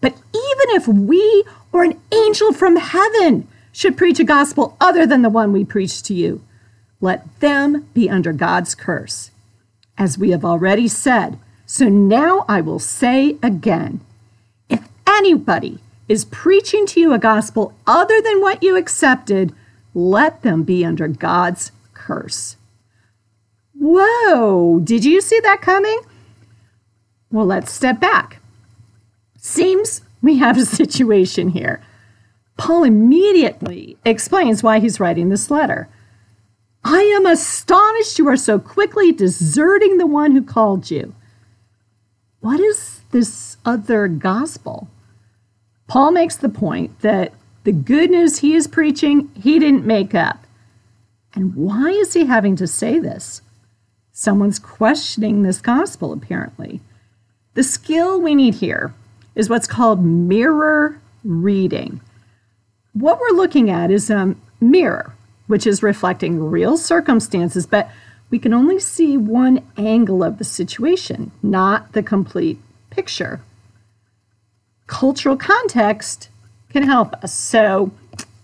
But 0.00 0.12
even 0.12 0.76
if 0.76 0.88
we 0.88 1.44
or 1.72 1.84
an 1.84 2.00
angel 2.12 2.52
from 2.52 2.76
heaven 2.76 3.48
should 3.72 3.96
preach 3.96 4.20
a 4.20 4.24
gospel 4.24 4.76
other 4.80 5.06
than 5.06 5.22
the 5.22 5.30
one 5.30 5.52
we 5.52 5.64
preach 5.64 6.02
to 6.04 6.14
you, 6.14 6.42
let 7.00 7.40
them 7.40 7.88
be 7.94 8.10
under 8.10 8.32
God's 8.32 8.74
curse. 8.74 9.30
As 9.96 10.18
we 10.18 10.30
have 10.30 10.44
already 10.44 10.88
said, 10.88 11.38
so 11.66 11.88
now 11.88 12.44
I 12.48 12.60
will 12.60 12.78
say 12.78 13.36
again 13.42 14.00
if 14.68 14.86
anybody 15.06 15.78
is 16.08 16.24
preaching 16.24 16.86
to 16.86 17.00
you 17.00 17.12
a 17.12 17.18
gospel 17.18 17.74
other 17.86 18.20
than 18.20 18.40
what 18.40 18.62
you 18.62 18.76
accepted, 18.76 19.54
let 19.94 20.42
them 20.42 20.62
be 20.62 20.84
under 20.84 21.08
God's 21.08 21.72
curse. 21.94 22.56
Whoa, 23.74 24.80
did 24.80 25.04
you 25.04 25.20
see 25.20 25.40
that 25.40 25.60
coming? 25.60 26.00
Well, 27.30 27.46
let's 27.46 27.72
step 27.72 28.00
back. 28.00 28.40
Seems 29.36 30.02
we 30.20 30.38
have 30.38 30.56
a 30.56 30.64
situation 30.80 31.50
here. 31.50 31.82
Paul 32.56 32.84
immediately 32.84 33.96
explains 34.04 34.62
why 34.62 34.78
he's 34.78 35.00
writing 35.00 35.28
this 35.28 35.50
letter. 35.50 35.88
I 36.84 37.00
am 37.00 37.26
astonished 37.26 38.18
you 38.18 38.28
are 38.28 38.36
so 38.36 38.58
quickly 38.58 39.12
deserting 39.12 39.98
the 39.98 40.06
one 40.06 40.32
who 40.32 40.42
called 40.42 40.90
you. 40.90 41.14
What 42.40 42.60
is 42.60 43.00
this 43.10 43.56
other 43.64 44.08
gospel? 44.08 44.88
Paul 45.86 46.10
makes 46.10 46.36
the 46.36 46.48
point 46.48 47.00
that 47.00 47.32
the 47.64 47.72
good 47.72 48.10
news 48.10 48.38
he 48.38 48.54
is 48.54 48.66
preaching, 48.66 49.30
he 49.34 49.58
didn't 49.58 49.86
make 49.86 50.14
up. 50.14 50.46
And 51.34 51.54
why 51.54 51.90
is 51.90 52.12
he 52.14 52.26
having 52.26 52.56
to 52.56 52.66
say 52.66 52.98
this? 52.98 53.40
Someone's 54.12 54.58
questioning 54.58 55.42
this 55.42 55.60
gospel, 55.60 56.12
apparently. 56.12 56.80
The 57.54 57.62
skill 57.62 58.20
we 58.20 58.34
need 58.34 58.56
here 58.56 58.92
is 59.34 59.48
what's 59.48 59.66
called 59.66 60.04
mirror 60.04 61.00
reading. 61.24 62.00
What 62.92 63.20
we're 63.20 63.36
looking 63.36 63.70
at 63.70 63.90
is 63.90 64.10
a 64.10 64.34
mirror, 64.60 65.14
which 65.46 65.66
is 65.66 65.82
reflecting 65.82 66.42
real 66.42 66.76
circumstances, 66.76 67.66
but 67.66 67.90
we 68.30 68.38
can 68.38 68.52
only 68.52 68.78
see 68.78 69.16
one 69.16 69.62
angle 69.76 70.22
of 70.22 70.38
the 70.38 70.44
situation, 70.44 71.30
not 71.42 71.92
the 71.92 72.02
complete 72.02 72.58
picture. 72.90 73.40
Cultural 74.86 75.36
context 75.36 76.28
can 76.72 76.82
help 76.82 77.14
us. 77.22 77.32
So, 77.32 77.92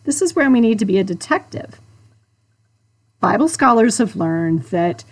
this 0.05 0.23
is 0.23 0.35
where 0.35 0.51
we 0.51 0.61
need 0.61 0.79
to 0.79 0.85
be 0.85 0.99
a 0.99 1.05
detective. 1.05 1.81
Bible 3.21 3.49
scholars 3.49 3.99
have 3.99 4.17
learned 4.17 4.63
that 4.65 5.05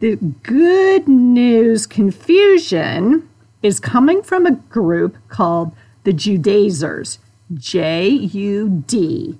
the 0.00 0.16
good 0.16 1.08
news 1.08 1.86
confusion 1.86 3.28
is 3.62 3.80
coming 3.80 4.22
from 4.22 4.46
a 4.46 4.52
group 4.52 5.16
called 5.28 5.72
the 6.04 6.12
Judaizers, 6.12 7.18
J 7.54 8.08
U 8.08 8.84
D 8.86 9.38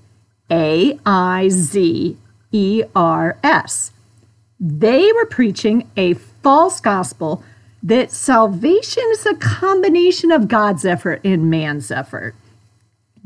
A 0.51 0.99
I 1.05 1.49
Z 1.49 2.17
E 2.53 2.83
R 2.95 3.39
S. 3.43 3.93
They 4.61 5.13
were 5.13 5.27
preaching 5.27 5.89
a 5.97 6.15
false 6.15 6.81
gospel 6.81 7.45
that 7.83 8.11
salvation 8.11 9.05
is 9.13 9.27
a 9.27 9.35
combination 9.37 10.33
of 10.33 10.49
God's 10.49 10.85
effort 10.85 11.21
and 11.25 11.49
man's 11.49 11.91
effort. 11.91 12.35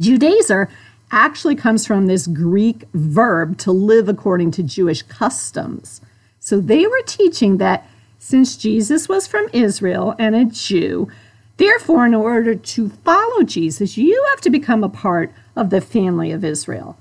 Judaizer 0.00 0.68
actually 1.10 1.54
comes 1.54 1.86
from 1.86 2.06
this 2.06 2.26
Greek 2.26 2.84
verb 2.94 3.58
to 3.58 3.70
live 3.70 4.08
according 4.08 4.50
to 4.52 4.62
Jewish 4.62 5.02
customs. 5.02 6.00
So 6.40 6.60
they 6.60 6.86
were 6.86 7.02
teaching 7.06 7.58
that 7.58 7.86
since 8.18 8.56
Jesus 8.56 9.08
was 9.08 9.26
from 9.26 9.48
Israel 9.52 10.14
and 10.18 10.34
a 10.34 10.44
Jew, 10.44 11.08
therefore, 11.56 12.06
in 12.06 12.14
order 12.14 12.54
to 12.54 12.88
follow 12.88 13.42
Jesus, 13.42 13.98
you 13.98 14.24
have 14.30 14.40
to 14.42 14.50
become 14.50 14.82
a 14.82 14.88
part 14.88 15.32
of 15.54 15.70
the 15.70 15.80
family 15.80 16.30
of 16.32 16.44
Israel. 16.44 16.96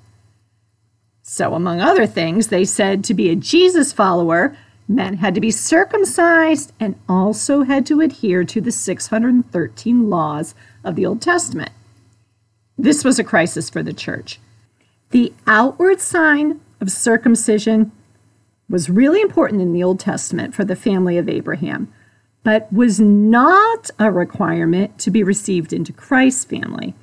So, 1.23 1.53
among 1.53 1.79
other 1.79 2.07
things, 2.07 2.47
they 2.47 2.65
said 2.65 3.03
to 3.05 3.13
be 3.13 3.29
a 3.29 3.35
Jesus 3.35 3.93
follower, 3.93 4.57
men 4.87 5.17
had 5.17 5.33
to 5.35 5.41
be 5.41 5.51
circumcised 5.51 6.73
and 6.79 6.95
also 7.07 7.63
had 7.63 7.85
to 7.85 8.01
adhere 8.01 8.43
to 8.43 8.59
the 8.59 8.71
613 8.71 10.09
laws 10.09 10.55
of 10.83 10.95
the 10.95 11.05
Old 11.05 11.21
Testament. 11.21 11.71
This 12.81 13.03
was 13.03 13.19
a 13.19 13.23
crisis 13.23 13.69
for 13.69 13.83
the 13.83 13.93
church. 13.93 14.39
The 15.11 15.31
outward 15.45 16.01
sign 16.01 16.59
of 16.79 16.89
circumcision 16.91 17.91
was 18.67 18.89
really 18.89 19.21
important 19.21 19.61
in 19.61 19.71
the 19.71 19.83
Old 19.83 19.99
Testament 19.99 20.55
for 20.55 20.65
the 20.65 20.75
family 20.75 21.15
of 21.19 21.29
Abraham, 21.29 21.93
but 22.43 22.73
was 22.73 22.99
not 22.99 23.91
a 23.99 24.11
requirement 24.11 24.97
to 24.97 25.11
be 25.11 25.21
received 25.21 25.73
into 25.73 25.93
Christ's 25.93 26.43
family. 26.43 26.95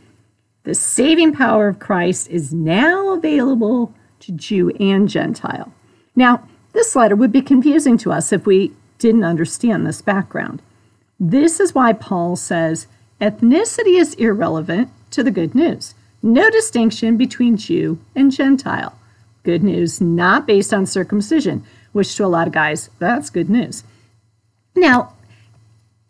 The 0.65 0.75
saving 0.75 1.35
power 1.35 1.69
of 1.69 1.79
Christ 1.79 2.29
is 2.29 2.53
now 2.53 3.11
available 3.11 3.95
to 4.19 4.33
Jew 4.33 4.71
and 4.81 5.09
Gentile. 5.09 5.73
Now, 6.17 6.43
this 6.73 6.97
letter 6.97 7.15
would 7.15 7.31
be 7.31 7.41
confusing 7.41 7.97
to 7.99 8.11
us 8.11 8.33
if 8.33 8.47
we 8.47 8.73
didn't 8.99 9.23
understand 9.23 9.87
this 9.87 10.03
background. 10.03 10.61
This 11.21 11.61
is 11.61 11.73
why 11.73 11.93
Paul 11.93 12.35
says 12.35 12.89
ethnicity 13.21 13.97
is 13.97 14.15
irrelevant 14.15 14.91
to 15.11 15.23
the 15.23 15.31
good 15.31 15.55
news. 15.55 15.95
No 16.23 16.51
distinction 16.51 17.17
between 17.17 17.57
Jew 17.57 17.99
and 18.15 18.33
Gentile. 18.33 18.99
Good 19.45 19.63
news, 19.63 20.01
not 20.01 20.47
based 20.47 20.75
on 20.75 20.85
circumcision, 20.87 21.65
which 21.93 22.15
to 22.17 22.25
a 22.25 22.27
lot 22.27 22.47
of 22.47 22.53
guys, 22.53 22.91
that's 22.99 23.31
good 23.31 23.49
news. 23.49 23.85
Now, 24.75 25.15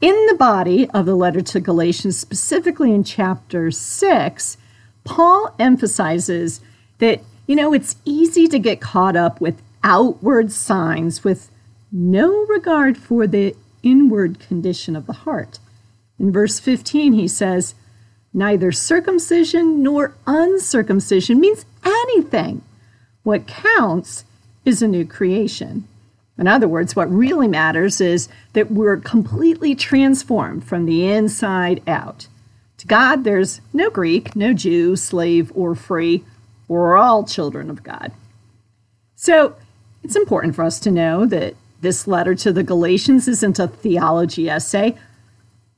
In 0.00 0.26
the 0.26 0.34
body 0.34 0.88
of 0.90 1.06
the 1.06 1.16
letter 1.16 1.40
to 1.40 1.58
Galatians, 1.58 2.16
specifically 2.16 2.92
in 2.94 3.02
chapter 3.02 3.72
6, 3.72 4.56
Paul 5.02 5.54
emphasizes 5.58 6.60
that, 6.98 7.20
you 7.48 7.56
know, 7.56 7.72
it's 7.72 7.96
easy 8.04 8.46
to 8.46 8.60
get 8.60 8.80
caught 8.80 9.16
up 9.16 9.40
with 9.40 9.60
outward 9.82 10.52
signs 10.52 11.24
with 11.24 11.50
no 11.90 12.44
regard 12.46 12.96
for 12.96 13.26
the 13.26 13.56
inward 13.82 14.38
condition 14.38 14.94
of 14.94 15.06
the 15.06 15.12
heart. 15.12 15.58
In 16.16 16.30
verse 16.30 16.60
15, 16.60 17.14
he 17.14 17.26
says, 17.26 17.74
Neither 18.38 18.70
circumcision 18.70 19.82
nor 19.82 20.14
uncircumcision 20.24 21.40
means 21.40 21.66
anything. 21.84 22.62
What 23.24 23.48
counts 23.48 24.24
is 24.64 24.80
a 24.80 24.86
new 24.86 25.04
creation. 25.04 25.88
In 26.38 26.46
other 26.46 26.68
words, 26.68 26.94
what 26.94 27.10
really 27.10 27.48
matters 27.48 28.00
is 28.00 28.28
that 28.52 28.70
we're 28.70 28.98
completely 28.98 29.74
transformed 29.74 30.62
from 30.62 30.86
the 30.86 31.10
inside 31.10 31.82
out. 31.88 32.28
To 32.76 32.86
God, 32.86 33.24
there's 33.24 33.60
no 33.72 33.90
Greek, 33.90 34.36
no 34.36 34.52
Jew, 34.52 34.94
slave, 34.94 35.50
or 35.56 35.74
free. 35.74 36.22
We're 36.68 36.96
all 36.96 37.24
children 37.24 37.68
of 37.68 37.82
God. 37.82 38.12
So 39.16 39.56
it's 40.04 40.14
important 40.14 40.54
for 40.54 40.62
us 40.62 40.78
to 40.78 40.92
know 40.92 41.26
that 41.26 41.56
this 41.80 42.06
letter 42.06 42.36
to 42.36 42.52
the 42.52 42.62
Galatians 42.62 43.26
isn't 43.26 43.58
a 43.58 43.66
theology 43.66 44.48
essay. 44.48 44.96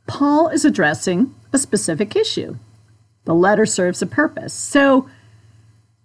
Paul 0.06 0.48
is 0.48 0.66
addressing 0.66 1.34
a 1.52 1.58
specific 1.58 2.16
issue. 2.16 2.56
The 3.24 3.34
letter 3.34 3.66
serves 3.66 4.02
a 4.02 4.06
purpose. 4.06 4.52
So 4.52 5.08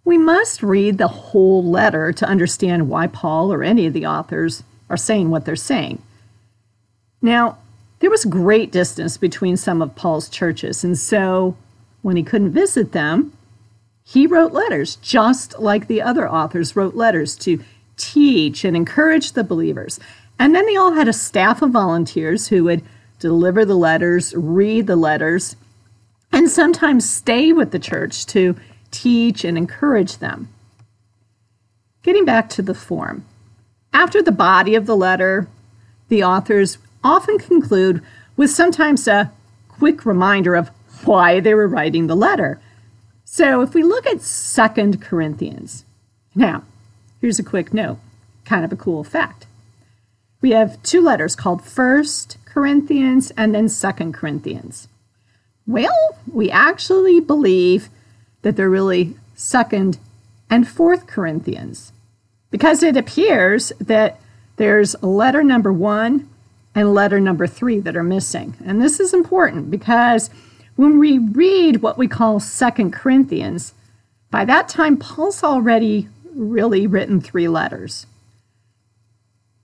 we 0.04 0.18
must 0.18 0.62
read 0.62 0.98
the 0.98 1.08
whole 1.08 1.64
letter 1.64 2.12
to 2.14 2.28
understand 2.28 2.90
why 2.90 3.08
Paul 3.08 3.52
or 3.52 3.64
any 3.64 3.88
of 3.88 3.94
the 3.94 4.06
authors 4.06 4.64
are 4.90 4.98
saying 4.98 5.30
what 5.30 5.46
they're 5.46 5.56
saying. 5.56 6.02
Now, 7.22 7.58
there 8.00 8.12
was 8.12 8.25
great 8.25 8.72
distance 8.72 9.18
between 9.18 9.58
some 9.58 9.82
of 9.82 9.96
Paul's 9.96 10.30
churches, 10.30 10.84
and 10.84 10.98
so 10.98 11.58
when 12.04 12.16
he 12.16 12.24
couldn't 12.24 12.52
visit 12.52 12.92
them, 12.92 13.34
he 14.04 14.28
wrote 14.28 14.54
letters, 14.54 14.98
just 14.98 15.58
like 15.58 15.88
the 15.88 16.04
other 16.04 16.30
authors 16.30 16.75
wrote 16.75 16.94
letters 16.94 17.36
to 17.38 17.64
teach 17.98 18.64
and 18.64 18.75
encourage 18.75 19.32
the 19.32 19.44
believers. 19.44 20.00
And 20.38 20.54
then 20.54 20.68
they 20.68 20.75
all 20.75 20.94
had 20.94 21.08
a 21.08 21.14
staff 21.14 21.64
of 21.64 21.72
volunteers 21.72 22.50
who 22.50 22.66
would 22.66 22.84
deliver 23.25 23.65
the 23.65 23.75
letters, 23.75 24.36
read 24.36 24.86
the 24.86 24.96
letters, 24.96 25.55
and 26.32 26.48
sometimes 26.48 27.10
stay 27.10 27.51
with 27.51 27.72
the 27.72 27.79
church 27.79 28.27
to 28.27 28.55
teach 28.91 29.44
and 29.44 29.58
encourage 29.58 30.20
them. 30.20 30.48
Getting 32.03 32.24
back 32.24 32.50
to 32.50 32.62
the 32.62 32.75
form. 32.75 33.25
After 33.91 34.22
the 34.22 34.32
body 34.32 34.75
of 34.75 34.86
the 34.86 34.96
letter, 34.96 35.48
the 36.08 36.24
authors 36.24 36.77
often 37.03 37.39
conclude 37.39 38.03
with 38.38 38.51
sometimes 38.51 39.08
a 39.08 39.32
quick 39.70 40.05
reminder 40.05 40.53
of 40.53 40.70
why 41.03 41.39
they 41.39 41.55
were 41.55 41.67
writing 41.67 42.05
the 42.05 42.15
letter. 42.15 42.62
So 43.24 43.62
if 43.62 43.74
we 43.74 43.81
look 43.81 44.05
at 44.05 44.22
Second 44.22 45.01
Corinthians, 45.01 45.83
now, 46.35 46.61
here's 47.22 47.40
a 47.40 47.44
quick 47.44 47.74
note, 47.74 47.98
kind 48.44 48.64
of 48.64 48.72
a 48.72 48.75
cool 48.75 49.03
fact. 49.03 49.48
We 50.46 50.51
have 50.51 50.84
two 50.84 51.01
letters 51.01 51.36
called 51.36 51.64
First 51.64 52.38
Corinthians 52.46 53.31
and 53.36 53.55
then 53.55 53.68
Second 53.68 54.14
Corinthians. 54.14 54.88
Well, 55.66 56.20
we 56.31 56.51
actually 56.51 57.20
believe 57.20 57.90
that 58.44 58.55
they're 58.55 58.70
really 58.70 59.16
second 59.34 59.98
and 60.48 60.68
fourth 60.68 61.08
Corinthians 61.08 61.92
because 62.51 62.84
it 62.84 62.96
appears 62.96 63.74
that 63.79 64.22
there's 64.58 64.96
letter 65.01 65.44
number 65.44 65.74
one 65.74 66.29
and 66.75 66.94
letter 66.94 67.20
number 67.20 67.48
three 67.48 67.79
that 67.79 67.98
are 67.98 68.03
missing. 68.03 68.53
And 68.64 68.79
this 68.79 69.00
is 69.00 69.16
important 69.16 69.72
because 69.72 70.29
when 70.75 71.00
we 71.00 71.18
read 71.18 71.81
what 71.81 71.98
we 71.98 72.08
call 72.08 72.40
Second 72.40 72.94
Corinthians, 72.94 73.74
by 74.29 74.46
that 74.46 74.70
time, 74.70 74.98
Paul's 74.98 75.44
already 75.44 76.08
really 76.36 76.86
written 76.86 77.20
three 77.20 77.48
letters, 77.48 78.05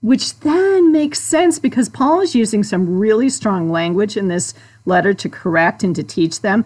which 0.02 0.38
then 0.40 0.92
makes 0.92 1.20
sense 1.20 1.58
because 1.58 1.88
Paul 1.88 2.20
is 2.20 2.34
using 2.34 2.62
some 2.62 2.98
really 2.98 3.30
strong 3.30 3.70
language 3.70 4.16
in 4.16 4.28
this 4.28 4.52
letter 4.84 5.14
to 5.14 5.28
correct 5.28 5.82
and 5.82 5.96
to 5.96 6.02
teach 6.02 6.40
them. 6.40 6.64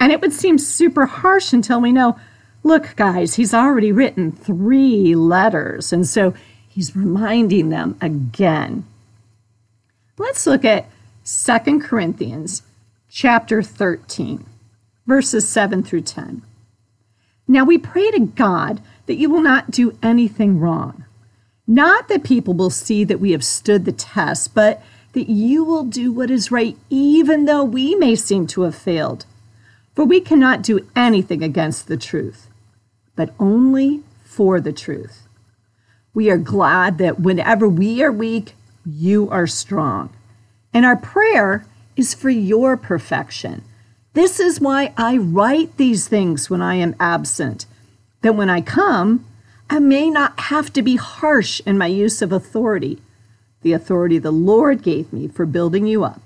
And 0.00 0.12
it 0.12 0.20
would 0.20 0.32
seem 0.32 0.58
super 0.58 1.04
harsh 1.04 1.52
until 1.52 1.80
we 1.80 1.92
know 1.92 2.18
look, 2.62 2.94
guys, 2.96 3.34
he's 3.34 3.54
already 3.54 3.92
written 3.92 4.32
three 4.32 5.14
letters. 5.14 5.92
And 5.92 6.06
so 6.06 6.34
he's 6.68 6.94
reminding 6.94 7.70
them 7.70 7.96
again. 8.00 8.86
Let's 10.18 10.46
look 10.46 10.64
at 10.64 10.88
Second 11.24 11.82
Corinthians 11.82 12.62
chapter 13.10 13.62
13, 13.62 14.44
verses 15.06 15.48
7 15.48 15.82
through 15.82 16.02
10. 16.02 16.42
Now 17.46 17.64
we 17.64 17.78
pray 17.78 18.10
to 18.10 18.20
God 18.20 18.82
that 19.06 19.16
you 19.16 19.30
will 19.30 19.40
not 19.40 19.70
do 19.70 19.96
anything 20.02 20.60
wrong. 20.60 21.04
Not 21.70 22.08
that 22.08 22.24
people 22.24 22.54
will 22.54 22.70
see 22.70 23.04
that 23.04 23.20
we 23.20 23.32
have 23.32 23.44
stood 23.44 23.84
the 23.84 23.92
test, 23.92 24.54
but 24.54 24.82
that 25.12 25.28
you 25.28 25.62
will 25.62 25.84
do 25.84 26.10
what 26.10 26.30
is 26.30 26.50
right, 26.50 26.76
even 26.88 27.44
though 27.44 27.62
we 27.62 27.94
may 27.94 28.16
seem 28.16 28.46
to 28.48 28.62
have 28.62 28.74
failed. 28.74 29.26
For 29.94 30.04
we 30.04 30.20
cannot 30.20 30.62
do 30.62 30.86
anything 30.96 31.42
against 31.42 31.86
the 31.86 31.98
truth, 31.98 32.48
but 33.14 33.34
only 33.38 34.02
for 34.24 34.60
the 34.60 34.72
truth. 34.72 35.28
We 36.14 36.30
are 36.30 36.38
glad 36.38 36.96
that 36.98 37.20
whenever 37.20 37.68
we 37.68 38.02
are 38.02 38.12
weak, 38.12 38.54
you 38.86 39.28
are 39.30 39.46
strong. 39.46 40.08
And 40.72 40.86
our 40.86 40.96
prayer 40.96 41.66
is 41.96 42.14
for 42.14 42.30
your 42.30 42.76
perfection. 42.76 43.62
This 44.14 44.40
is 44.40 44.60
why 44.60 44.94
I 44.96 45.18
write 45.18 45.76
these 45.76 46.08
things 46.08 46.48
when 46.48 46.62
I 46.62 46.76
am 46.76 46.96
absent, 46.98 47.66
that 48.22 48.34
when 48.34 48.48
I 48.48 48.62
come, 48.62 49.26
I 49.70 49.78
may 49.78 50.10
not 50.10 50.38
have 50.40 50.72
to 50.74 50.82
be 50.82 50.96
harsh 50.96 51.60
in 51.66 51.76
my 51.76 51.86
use 51.86 52.22
of 52.22 52.32
authority, 52.32 52.98
the 53.62 53.72
authority 53.72 54.18
the 54.18 54.30
Lord 54.30 54.82
gave 54.82 55.12
me 55.12 55.28
for 55.28 55.44
building 55.44 55.86
you 55.86 56.04
up, 56.04 56.22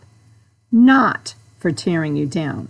not 0.70 1.34
for 1.58 1.72
tearing 1.72 2.16
you 2.16 2.26
down. 2.26 2.68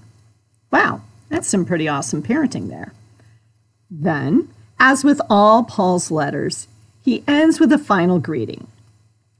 Wow, 0.70 1.02
that's 1.28 1.48
some 1.48 1.64
pretty 1.64 1.88
awesome 1.88 2.22
parenting 2.22 2.68
there. 2.68 2.92
Then, 3.90 4.48
as 4.78 5.04
with 5.04 5.20
all 5.28 5.64
Paul's 5.64 6.10
letters, 6.10 6.68
he 7.02 7.22
ends 7.28 7.60
with 7.60 7.72
a 7.72 7.78
final 7.78 8.18
greeting. 8.18 8.66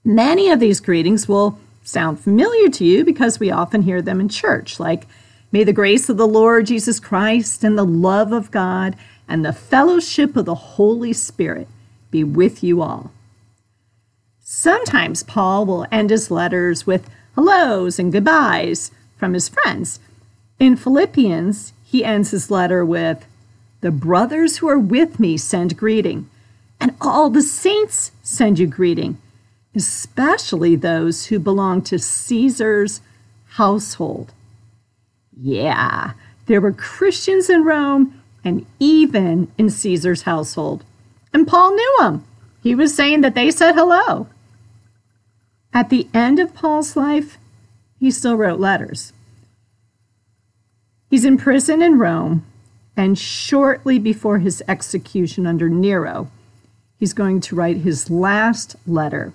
Many 0.05 0.51
of 0.51 0.61
these 0.61 0.81
greetings 0.81 1.29
will 1.29 1.59
sound 1.85 2.21
familiar 2.21 2.69
to 2.69 2.85
you 2.85 3.05
because 3.05 3.41
we 3.41 3.51
often 3.51 3.83
hear 3.83 4.03
them 4.03 4.21
in 4.21 4.29
church, 4.29 4.79
like, 4.79 5.07
May 5.53 5.65
the 5.65 5.73
grace 5.75 6.09
of 6.09 6.17
the 6.17 6.27
Lord 6.27 6.67
Jesus 6.67 6.99
Christ 6.99 7.63
and 7.63 7.77
the 7.77 7.85
love 7.85 8.33
of 8.33 8.51
God 8.51 8.97
and 9.29 9.45
the 9.45 9.53
fellowship 9.53 10.37
of 10.37 10.45
the 10.45 10.55
Holy 10.55 11.13
Spirit 11.13 11.69
be 12.11 12.23
with 12.25 12.63
you 12.63 12.83
all. 12.83 13.11
Sometimes 14.41 15.23
Paul 15.23 15.65
will 15.65 15.87
end 15.91 16.11
his 16.11 16.31
letters 16.31 16.87
with 16.87 17.09
hellos 17.35 17.99
and 17.99 18.13
goodbyes 18.13 18.91
from 19.17 19.35
his 19.35 19.49
friends. 19.49 19.99
In 20.59 20.77
Philippians, 20.77 21.73
he 21.85 22.05
ends 22.05 22.31
his 22.31 22.51
letter 22.51 22.85
with, 22.85 23.27
The 23.81 23.91
brothers 23.91 24.59
who 24.59 24.69
are 24.69 24.79
with 24.79 25.19
me 25.19 25.37
send 25.37 25.77
greeting, 25.77 26.29
and 26.81 26.95
all 27.01 27.31
the 27.31 27.43
saints 27.43 28.13
send 28.23 28.59
you 28.59 28.67
greeting, 28.67 29.19
especially 29.75 30.77
those 30.77 31.27
who 31.27 31.39
belong 31.39 31.83
to 31.83 31.99
Caesar's 31.99 33.01
household. 33.51 34.33
Yeah, 35.41 36.13
there 36.47 36.61
were 36.61 36.73
Christians 36.73 37.49
in 37.49 37.65
Rome 37.65 38.22
and 38.45 38.67
even 38.79 39.51
in 39.57 39.71
Caesar's 39.71 40.23
household. 40.23 40.85
And 41.33 41.47
Paul 41.47 41.75
knew 41.75 41.97
him. 42.01 42.25
He 42.63 42.75
was 42.75 42.95
saying 42.95 43.23
that 43.23 43.35
they 43.35 43.51
said 43.51 43.75
hello. 43.75 44.29
At 45.73 45.89
the 45.89 46.09
end 46.13 46.39
of 46.39 46.55
Paul's 46.55 46.97
life, 46.97 47.39
he 47.99 48.11
still 48.11 48.37
wrote 48.37 48.61
letters. 48.61 49.13
He's 51.09 51.25
in 51.25 51.37
prison 51.37 51.83
in 51.83 51.99
Rome, 51.99 52.45
and 52.97 53.19
shortly 53.19 53.99
before 53.99 54.39
his 54.39 54.63
execution 54.69 55.47
under 55.47 55.69
Nero, 55.69 56.31
he's 56.99 57.13
going 57.13 57.41
to 57.43 57.55
write 57.55 57.79
his 57.79 58.11
last 58.11 58.77
letter. 58.87 59.33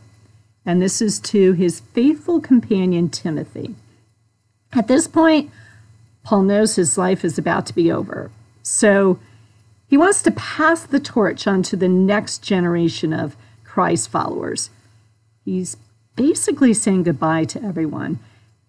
And 0.65 0.81
this 0.81 1.01
is 1.01 1.19
to 1.21 1.53
his 1.53 1.79
faithful 1.79 2.39
companion 2.39 3.09
Timothy. 3.09 3.75
At 4.73 4.87
this 4.87 5.07
point, 5.07 5.49
Paul 6.23 6.43
knows 6.43 6.75
his 6.75 6.97
life 6.97 7.23
is 7.23 7.37
about 7.37 7.65
to 7.67 7.73
be 7.73 7.91
over. 7.91 8.31
So 8.67 9.19
he 9.87 9.97
wants 9.97 10.21
to 10.23 10.31
pass 10.31 10.83
the 10.83 10.99
torch 10.99 11.47
on 11.47 11.63
to 11.63 11.75
the 11.75 11.87
next 11.87 12.43
generation 12.43 13.13
of 13.13 13.35
Christ 13.63 14.09
followers. 14.09 14.69
He's 15.45 15.77
basically 16.15 16.73
saying 16.73 17.03
goodbye 17.03 17.45
to 17.45 17.63
everyone 17.63 18.19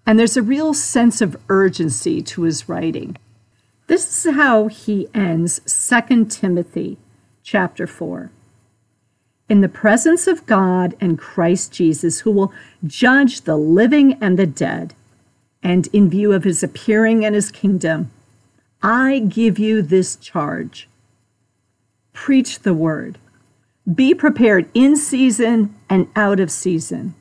and 0.09 0.19
there's 0.19 0.39
a 0.39 0.43
real 0.43 0.73
sense 0.73 1.21
of 1.21 1.37
urgency 1.51 2.23
to 2.23 2.43
his 2.45 2.67
writing. 2.67 3.19
This 3.89 4.25
is 4.25 4.35
how 4.35 4.69
he 4.69 5.07
ends 5.13 5.61
2 5.67 6.25
Timothy 6.25 6.97
chapter 7.43 7.87
4. 7.87 8.31
in 9.51 9.61
the 9.61 9.69
presence 9.69 10.27
of 10.27 10.47
God 10.47 10.95
and 10.99 11.19
Christ 11.19 11.73
Jesus, 11.73 12.21
who 12.21 12.31
will 12.31 12.53
judge 12.87 13.43
the 13.43 13.57
living 13.57 14.15
and 14.15 14.39
the 14.39 14.47
dead, 14.47 14.95
and 15.63 15.89
in 15.93 16.09
view 16.09 16.33
of 16.33 16.45
his 16.45 16.63
appearing 16.63 17.23
and 17.23 17.35
his 17.35 17.51
kingdom, 17.51 18.11
I 18.83 19.21
give 19.21 19.59
you 19.59 19.83
this 19.83 20.17
charge 20.17 20.89
preach 22.13 22.59
the 22.61 22.75
word. 22.75 23.17
Be 23.95 24.13
prepared 24.13 24.69
in 24.75 24.97
season 24.97 25.75
and 25.89 26.09
out 26.17 26.41
of 26.41 26.51
season. 26.51 27.15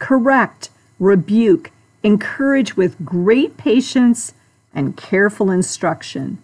Correct, 0.00 0.70
rebuke, 0.98 1.70
encourage 2.02 2.76
with 2.76 3.04
great 3.04 3.56
patience 3.56 4.34
and 4.74 4.96
careful 4.96 5.52
instruction. 5.52 6.38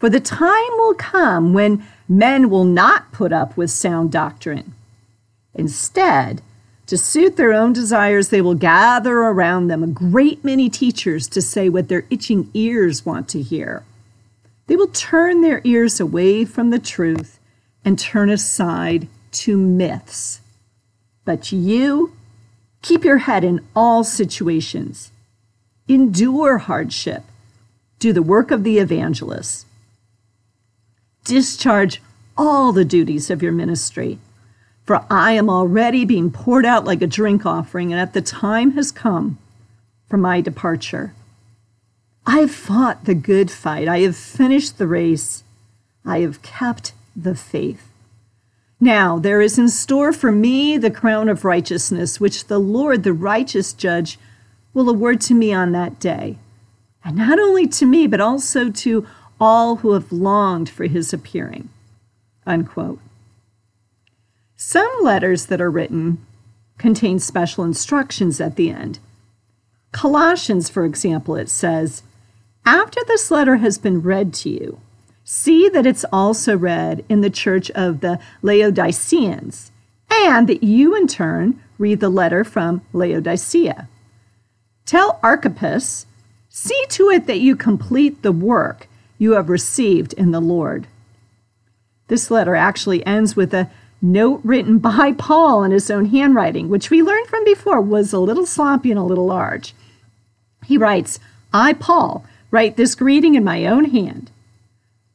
For 0.00 0.10
the 0.10 0.20
time 0.20 0.72
will 0.78 0.94
come 0.94 1.54
when 1.54 1.86
men 2.08 2.50
will 2.50 2.64
not 2.64 3.12
put 3.12 3.32
up 3.32 3.56
with 3.56 3.70
sound 3.70 4.10
doctrine. 4.10 4.74
Instead, 5.54 6.42
to 6.92 6.98
suit 6.98 7.38
their 7.38 7.54
own 7.54 7.72
desires, 7.72 8.28
they 8.28 8.42
will 8.42 8.54
gather 8.54 9.16
around 9.16 9.68
them 9.68 9.82
a 9.82 9.86
great 9.86 10.44
many 10.44 10.68
teachers 10.68 11.26
to 11.26 11.40
say 11.40 11.70
what 11.70 11.88
their 11.88 12.04
itching 12.10 12.50
ears 12.52 13.06
want 13.06 13.30
to 13.30 13.40
hear. 13.40 13.82
They 14.66 14.76
will 14.76 14.88
turn 14.88 15.40
their 15.40 15.62
ears 15.64 16.00
away 16.00 16.44
from 16.44 16.68
the 16.68 16.78
truth 16.78 17.40
and 17.82 17.98
turn 17.98 18.28
aside 18.28 19.08
to 19.30 19.56
myths. 19.56 20.42
But 21.24 21.50
you 21.50 22.12
keep 22.82 23.04
your 23.04 23.24
head 23.24 23.42
in 23.42 23.66
all 23.74 24.04
situations, 24.04 25.12
endure 25.88 26.58
hardship, 26.58 27.22
do 28.00 28.12
the 28.12 28.20
work 28.20 28.50
of 28.50 28.64
the 28.64 28.78
evangelist, 28.78 29.64
discharge 31.24 32.02
all 32.36 32.70
the 32.70 32.84
duties 32.84 33.30
of 33.30 33.42
your 33.42 33.52
ministry. 33.52 34.18
For 34.84 35.04
I 35.10 35.32
am 35.32 35.48
already 35.48 36.04
being 36.04 36.30
poured 36.30 36.66
out 36.66 36.84
like 36.84 37.02
a 37.02 37.06
drink 37.06 37.46
offering, 37.46 37.92
and 37.92 38.00
at 38.00 38.14
the 38.14 38.22
time 38.22 38.72
has 38.72 38.90
come 38.90 39.38
for 40.08 40.16
my 40.16 40.40
departure. 40.40 41.14
I 42.26 42.40
have 42.40 42.52
fought 42.52 43.04
the 43.04 43.14
good 43.14 43.50
fight. 43.50 43.88
I 43.88 44.00
have 44.00 44.16
finished 44.16 44.78
the 44.78 44.86
race. 44.86 45.44
I 46.04 46.20
have 46.20 46.42
kept 46.42 46.92
the 47.16 47.34
faith. 47.34 47.88
Now 48.80 49.18
there 49.18 49.40
is 49.40 49.58
in 49.58 49.68
store 49.68 50.12
for 50.12 50.32
me 50.32 50.76
the 50.76 50.90
crown 50.90 51.28
of 51.28 51.44
righteousness, 51.44 52.18
which 52.20 52.46
the 52.46 52.58
Lord, 52.58 53.04
the 53.04 53.12
righteous 53.12 53.72
judge, 53.72 54.18
will 54.74 54.88
award 54.88 55.20
to 55.22 55.34
me 55.34 55.52
on 55.52 55.72
that 55.72 56.00
day. 56.00 56.38
And 57.04 57.16
not 57.16 57.38
only 57.38 57.66
to 57.68 57.86
me, 57.86 58.06
but 58.06 58.20
also 58.20 58.70
to 58.70 59.06
all 59.40 59.76
who 59.76 59.92
have 59.92 60.12
longed 60.12 60.68
for 60.68 60.86
his 60.86 61.12
appearing. 61.12 61.68
Unquote. 62.46 62.98
Some 64.64 65.02
letters 65.02 65.46
that 65.46 65.60
are 65.60 65.72
written 65.72 66.24
contain 66.78 67.18
special 67.18 67.64
instructions 67.64 68.40
at 68.40 68.54
the 68.54 68.70
end. 68.70 69.00
Colossians, 69.90 70.70
for 70.70 70.84
example, 70.84 71.34
it 71.34 71.48
says, 71.48 72.04
After 72.64 73.00
this 73.06 73.30
letter 73.30 73.56
has 73.56 73.76
been 73.76 74.02
read 74.02 74.32
to 74.34 74.50
you, 74.50 74.80
see 75.24 75.68
that 75.68 75.84
it's 75.84 76.04
also 76.12 76.56
read 76.56 77.04
in 77.08 77.22
the 77.22 77.28
church 77.28 77.72
of 77.72 78.00
the 78.00 78.20
Laodiceans, 78.40 79.72
and 80.08 80.48
that 80.48 80.62
you 80.62 80.94
in 80.94 81.08
turn 81.08 81.60
read 81.76 81.98
the 81.98 82.08
letter 82.08 82.44
from 82.44 82.82
Laodicea. 82.92 83.88
Tell 84.86 85.18
Archippus, 85.24 86.06
see 86.48 86.84
to 86.90 87.10
it 87.10 87.26
that 87.26 87.40
you 87.40 87.56
complete 87.56 88.22
the 88.22 88.32
work 88.32 88.86
you 89.18 89.32
have 89.32 89.48
received 89.48 90.12
in 90.12 90.30
the 90.30 90.40
Lord. 90.40 90.86
This 92.06 92.30
letter 92.30 92.54
actually 92.54 93.04
ends 93.04 93.34
with 93.34 93.52
a 93.52 93.68
note 94.02 94.40
written 94.42 94.78
by 94.78 95.12
Paul 95.12 95.62
in 95.62 95.70
his 95.70 95.90
own 95.90 96.06
handwriting, 96.06 96.68
which 96.68 96.90
we 96.90 97.02
learned 97.02 97.28
from 97.28 97.44
before 97.44 97.80
was 97.80 98.12
a 98.12 98.18
little 98.18 98.44
sloppy 98.44 98.90
and 98.90 98.98
a 98.98 99.04
little 99.04 99.26
large. 99.26 99.74
He 100.66 100.76
writes, 100.76 101.20
I, 101.54 101.72
Paul, 101.72 102.24
write 102.50 102.76
this 102.76 102.96
greeting 102.96 103.34
in 103.36 103.44
my 103.44 103.64
own 103.64 103.86
hand. 103.86 104.30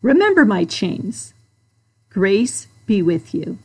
Remember 0.02 0.46
my 0.46 0.64
chains. 0.64 1.34
Grace 2.10 2.68
be 2.86 3.02
with 3.02 3.34
you. 3.34 3.60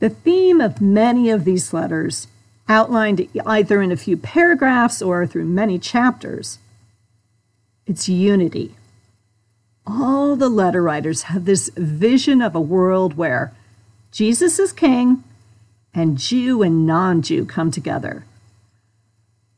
The 0.00 0.10
theme 0.10 0.60
of 0.60 0.80
many 0.80 1.30
of 1.30 1.44
these 1.44 1.72
letters, 1.72 2.26
outlined 2.68 3.26
either 3.46 3.80
in 3.80 3.92
a 3.92 3.96
few 3.96 4.16
paragraphs 4.16 5.00
or 5.00 5.26
through 5.26 5.44
many 5.44 5.78
chapters, 5.78 6.58
it's 7.86 8.08
unity. 8.08 8.74
All 9.86 10.36
the 10.36 10.48
letter 10.48 10.82
writers 10.82 11.22
have 11.24 11.44
this 11.44 11.70
vision 11.76 12.40
of 12.40 12.54
a 12.54 12.60
world 12.60 13.16
where 13.16 13.52
Jesus 14.10 14.58
is 14.58 14.72
king 14.72 15.24
and 15.94 16.18
Jew 16.18 16.62
and 16.62 16.86
non 16.86 17.22
Jew 17.22 17.44
come 17.44 17.70
together. 17.70 18.24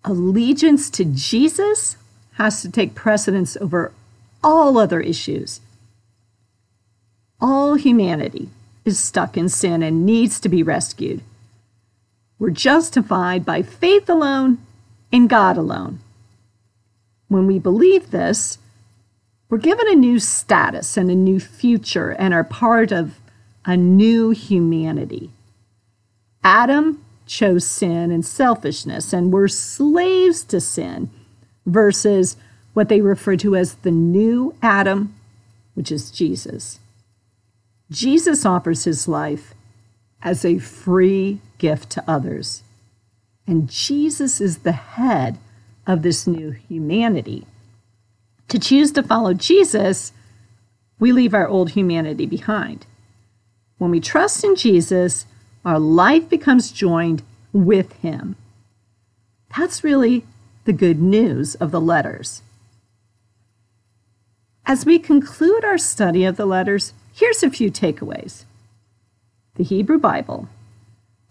Allegiance 0.04 0.90
to 0.90 1.04
Jesus 1.04 1.96
has 2.34 2.62
to 2.62 2.70
take 2.70 2.94
precedence 2.94 3.56
over 3.56 3.92
all 4.42 4.78
other 4.78 5.00
issues. 5.00 5.60
All 7.40 7.74
humanity 7.74 8.48
is 8.84 8.98
stuck 8.98 9.36
in 9.36 9.48
sin 9.48 9.82
and 9.82 10.06
needs 10.06 10.40
to 10.40 10.48
be 10.48 10.62
rescued. 10.62 11.22
We're 12.38 12.50
justified 12.50 13.44
by 13.44 13.62
faith 13.62 14.08
alone 14.08 14.58
in 15.10 15.26
God 15.26 15.56
alone. 15.56 16.00
When 17.28 17.46
we 17.46 17.58
believe 17.58 18.10
this, 18.10 18.58
we're 19.54 19.58
given 19.60 19.86
a 19.88 19.94
new 19.94 20.18
status 20.18 20.96
and 20.96 21.08
a 21.12 21.14
new 21.14 21.38
future 21.38 22.10
and 22.10 22.34
are 22.34 22.42
part 22.42 22.90
of 22.90 23.20
a 23.64 23.76
new 23.76 24.30
humanity. 24.30 25.30
Adam 26.42 27.00
chose 27.24 27.64
sin 27.64 28.10
and 28.10 28.26
selfishness 28.26 29.12
and 29.12 29.32
were 29.32 29.46
slaves 29.46 30.42
to 30.42 30.60
sin 30.60 31.08
versus 31.66 32.36
what 32.72 32.88
they 32.88 33.00
refer 33.00 33.36
to 33.36 33.54
as 33.54 33.74
the 33.74 33.92
new 33.92 34.52
Adam, 34.60 35.14
which 35.74 35.92
is 35.92 36.10
Jesus. 36.10 36.80
Jesus 37.92 38.44
offers 38.44 38.82
his 38.82 39.06
life 39.06 39.54
as 40.20 40.44
a 40.44 40.58
free 40.58 41.38
gift 41.58 41.90
to 41.90 42.02
others. 42.08 42.64
And 43.46 43.70
Jesus 43.70 44.40
is 44.40 44.58
the 44.58 44.72
head 44.72 45.38
of 45.86 46.02
this 46.02 46.26
new 46.26 46.50
humanity. 46.50 47.46
To 48.54 48.60
choose 48.60 48.92
to 48.92 49.02
follow 49.02 49.34
Jesus, 49.34 50.12
we 51.00 51.10
leave 51.10 51.34
our 51.34 51.48
old 51.48 51.70
humanity 51.70 52.24
behind. 52.24 52.86
When 53.78 53.90
we 53.90 53.98
trust 53.98 54.44
in 54.44 54.54
Jesus, 54.54 55.26
our 55.64 55.80
life 55.80 56.28
becomes 56.28 56.70
joined 56.70 57.24
with 57.52 57.94
him. 57.94 58.36
That's 59.56 59.82
really 59.82 60.24
the 60.66 60.72
good 60.72 61.02
news 61.02 61.56
of 61.56 61.72
the 61.72 61.80
letters. 61.80 62.42
As 64.66 64.86
we 64.86 65.00
conclude 65.00 65.64
our 65.64 65.76
study 65.76 66.24
of 66.24 66.36
the 66.36 66.46
letters, 66.46 66.92
here's 67.12 67.42
a 67.42 67.50
few 67.50 67.72
takeaways. 67.72 68.44
The 69.56 69.64
Hebrew 69.64 69.98
Bible, 69.98 70.48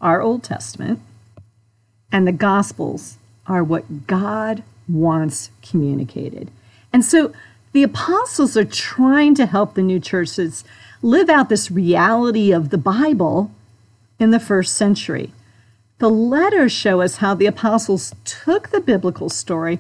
our 0.01 0.21
Old 0.21 0.43
Testament, 0.43 0.99
and 2.11 2.27
the 2.27 2.33
Gospels 2.33 3.15
are 3.47 3.63
what 3.63 4.07
God 4.07 4.61
wants 4.89 5.51
communicated. 5.61 6.51
And 6.93 7.03
so 7.03 7.33
the 7.73 7.83
apostles 7.83 8.55
are 8.55 8.63
trying 8.63 9.33
to 9.35 9.47
help 9.47 9.73
the 9.73 9.81
new 9.81 9.99
churches 9.99 10.63
live 11.01 11.29
out 11.29 11.49
this 11.49 11.71
reality 11.71 12.51
of 12.51 12.69
the 12.69 12.77
Bible 12.77 13.51
in 14.19 14.29
the 14.29 14.39
first 14.39 14.75
century. 14.75 15.33
The 15.97 16.09
letters 16.09 16.71
show 16.71 17.01
us 17.01 17.17
how 17.17 17.33
the 17.33 17.47
apostles 17.47 18.13
took 18.23 18.69
the 18.69 18.79
biblical 18.79 19.29
story 19.29 19.79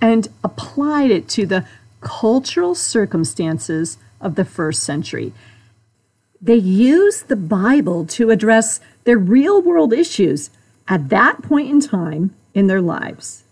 and 0.00 0.28
applied 0.42 1.10
it 1.10 1.28
to 1.30 1.46
the 1.46 1.66
cultural 2.00 2.74
circumstances 2.74 3.98
of 4.20 4.34
the 4.36 4.44
first 4.44 4.82
century. 4.82 5.32
They 6.40 6.56
used 6.56 7.28
the 7.28 7.36
Bible 7.36 8.06
to 8.06 8.30
address 8.30 8.80
their 9.04 9.18
real 9.18 9.60
world 9.60 9.92
issues 9.92 10.50
at 10.86 11.08
that 11.08 11.42
point 11.42 11.70
in 11.70 11.80
time 11.80 12.34
in 12.54 12.68
their 12.68 12.80
lives. 12.80 13.42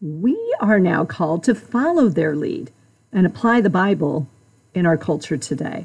We 0.00 0.38
are 0.60 0.80
now 0.80 1.04
called 1.04 1.44
to 1.44 1.54
follow 1.54 2.08
their 2.08 2.34
lead 2.34 2.70
and 3.12 3.26
apply 3.26 3.60
the 3.60 3.68
Bible 3.68 4.26
in 4.72 4.86
our 4.86 4.96
culture 4.96 5.36
today. 5.36 5.84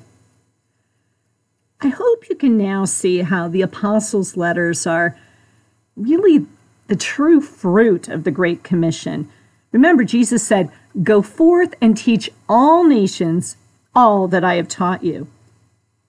I 1.81 1.89
hope 1.89 2.29
you 2.29 2.35
can 2.35 2.57
now 2.57 2.85
see 2.85 3.19
how 3.19 3.49
the 3.49 3.61
apostles' 3.61 4.37
letters 4.37 4.87
are 4.87 5.17
really 5.97 6.45
the 6.87 6.95
true 6.95 7.41
fruit 7.41 8.07
of 8.07 8.23
the 8.23 8.31
Great 8.31 8.63
Commission. 8.63 9.29
Remember, 9.73 10.05
Jesus 10.05 10.47
said, 10.47 10.71
Go 11.03 11.21
forth 11.21 11.73
and 11.81 11.97
teach 11.97 12.29
all 12.47 12.85
nations 12.85 13.57
all 13.93 14.29
that 14.29 14.45
I 14.45 14.55
have 14.55 14.69
taught 14.69 15.03
you. 15.03 15.27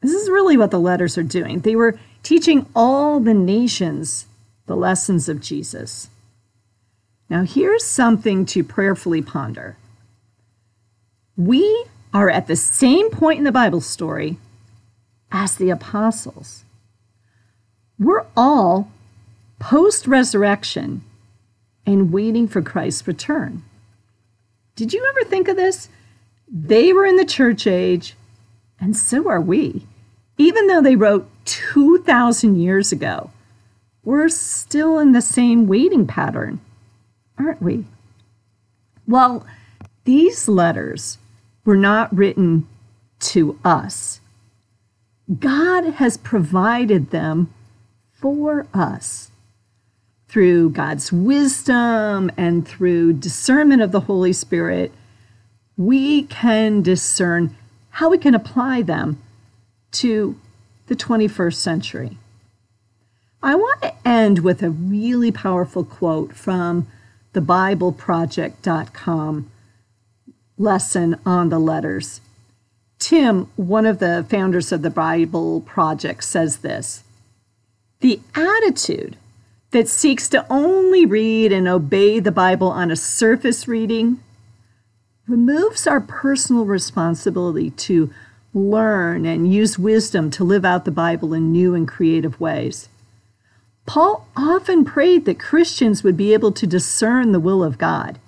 This 0.00 0.12
is 0.12 0.28
really 0.28 0.56
what 0.56 0.70
the 0.70 0.78
letters 0.78 1.18
are 1.18 1.24
doing. 1.24 1.60
They 1.60 1.74
were 1.74 1.98
teaching 2.22 2.66
all 2.76 3.18
the 3.18 3.34
nations 3.34 4.26
the 4.66 4.76
lessons 4.76 5.28
of 5.28 5.40
Jesus. 5.40 6.08
Now, 7.28 7.42
here's 7.42 7.84
something 7.84 8.46
to 8.46 8.62
prayerfully 8.62 9.22
ponder. 9.22 9.76
We 11.36 11.86
are 12.14 12.30
at 12.30 12.46
the 12.46 12.56
same 12.56 13.10
point 13.10 13.38
in 13.38 13.44
the 13.44 13.52
Bible 13.52 13.80
story 13.80 14.38
as 15.32 15.56
the 15.56 15.70
apostles. 15.70 16.64
We're 17.98 18.24
all 18.36 18.90
post 19.58 20.06
resurrection 20.06 21.02
and 21.84 22.12
waiting 22.12 22.46
for 22.46 22.62
Christ's 22.62 23.06
return. 23.06 23.62
Did 24.74 24.92
you 24.92 25.06
ever 25.10 25.28
think 25.28 25.48
of 25.48 25.56
this? 25.56 25.88
They 26.48 26.92
were 26.92 27.06
in 27.06 27.16
the 27.16 27.24
church 27.24 27.66
age, 27.66 28.14
and 28.80 28.96
so 28.96 29.28
are 29.28 29.40
we. 29.40 29.86
Even 30.38 30.66
though 30.66 30.82
they 30.82 30.96
wrote 30.96 31.28
2,000 31.46 32.56
years 32.56 32.92
ago, 32.92 33.30
we're 34.04 34.28
still 34.28 34.98
in 34.98 35.12
the 35.12 35.22
same 35.22 35.66
waiting 35.66 36.06
pattern, 36.06 36.60
aren't 37.38 37.62
we? 37.62 37.85
Well, 39.07 39.46
these 40.05 40.49
letters 40.49 41.18
were 41.64 41.77
not 41.77 42.14
written 42.16 42.66
to 43.18 43.59
us. 43.64 44.20
God 45.40 45.85
has 45.94 46.16
provided 46.16 47.11
them 47.11 47.53
for 48.12 48.66
us 48.72 49.31
through 50.29 50.70
God's 50.70 51.12
wisdom 51.12 52.31
and 52.37 52.66
through 52.66 53.14
discernment 53.14 53.83
of 53.83 53.92
the 53.92 54.01
Holy 54.01 54.33
Spirit. 54.33 54.92
We 55.77 56.25
can 56.25 56.83
discern 56.83 57.57
how 57.90 58.11
we 58.11 58.18
can 58.18 58.35
apply 58.35 58.83
them 58.83 59.20
to 59.92 60.38
the 60.87 60.96
21st 60.96 61.55
century. 61.55 62.18
I 63.42 63.55
want 63.55 63.83
to 63.83 63.94
end 64.07 64.40
with 64.40 64.62
a 64.62 64.70
really 64.70 65.33
powerful 65.33 65.85
quote 65.85 66.35
from 66.35 66.87
the 67.37 67.42
BibleProject.com 67.42 69.51
lesson 70.57 71.20
on 71.27 71.51
the 71.51 71.59
letters. 71.59 72.22
Tim, 72.99 73.51
one 73.57 73.85
of 73.85 73.99
the 73.99 74.25
founders 74.31 74.72
of 74.72 74.81
the 74.81 74.88
Bible 74.88 75.61
Project, 75.61 76.25
says 76.25 76.61
this 76.61 77.05
The 78.01 78.20
attitude 78.35 79.18
that 79.72 79.87
seeks 79.87 80.31
to 80.31 80.46
only 80.49 81.05
read 81.05 81.53
and 81.53 81.68
obey 81.68 82.20
the 82.20 82.33
Bible 82.33 82.68
on 82.68 82.90
a 82.90 82.96
surface 82.96 83.68
reading 83.68 84.18
removes 85.29 85.87
our 85.87 86.01
personal 86.01 86.64
responsibility 86.64 87.68
to 87.68 88.11
learn 88.55 89.27
and 89.27 89.53
use 89.53 89.79
wisdom 89.79 90.31
to 90.31 90.42
live 90.42 90.64
out 90.64 90.87
the 90.87 90.90
Bible 90.90 91.35
in 91.35 91.53
new 91.53 91.75
and 91.75 91.87
creative 91.87 92.40
ways. 92.40 92.88
Paul 93.87 94.27
often 94.37 94.85
prayed 94.85 95.25
that 95.25 95.38
Christians 95.38 96.03
would 96.03 96.16
be 96.16 96.35
able 96.35 96.53
to 96.53 96.66
discern 96.66 97.33
the 97.33 97.40
will 97.40 97.62
of 97.62 97.79
God. 97.79 98.18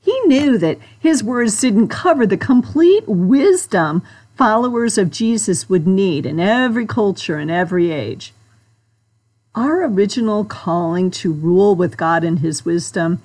He 0.00 0.18
knew 0.26 0.58
that 0.58 0.78
his 0.98 1.22
words 1.22 1.60
didn't 1.60 1.88
cover 1.88 2.26
the 2.26 2.36
complete 2.36 3.06
wisdom 3.06 4.02
followers 4.36 4.98
of 4.98 5.10
Jesus 5.10 5.68
would 5.68 5.86
need 5.86 6.26
in 6.26 6.40
every 6.40 6.86
culture 6.86 7.36
and 7.36 7.50
every 7.50 7.90
age. 7.90 8.32
Our 9.54 9.84
original 9.84 10.44
calling 10.44 11.10
to 11.12 11.32
rule 11.32 11.74
with 11.74 11.96
God 11.96 12.24
in 12.24 12.38
his 12.38 12.64
wisdom 12.64 13.22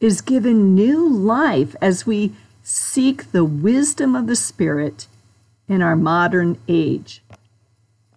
is 0.00 0.20
given 0.20 0.74
new 0.74 1.08
life 1.08 1.76
as 1.82 2.06
we 2.06 2.32
seek 2.62 3.32
the 3.32 3.44
wisdom 3.44 4.14
of 4.16 4.26
the 4.26 4.36
Spirit 4.36 5.06
in 5.68 5.82
our 5.82 5.96
modern 5.96 6.58
age. 6.68 7.22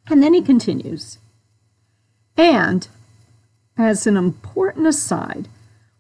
And 0.07 0.23
then 0.23 0.33
he 0.33 0.41
continues. 0.41 1.17
And, 2.37 2.87
as 3.77 4.07
an 4.07 4.17
important 4.17 4.87
aside, 4.87 5.47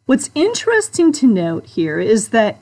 what's 0.05 0.29
interesting 0.35 1.11
to 1.13 1.27
note 1.27 1.65
here 1.65 1.99
is 1.99 2.29
that 2.29 2.59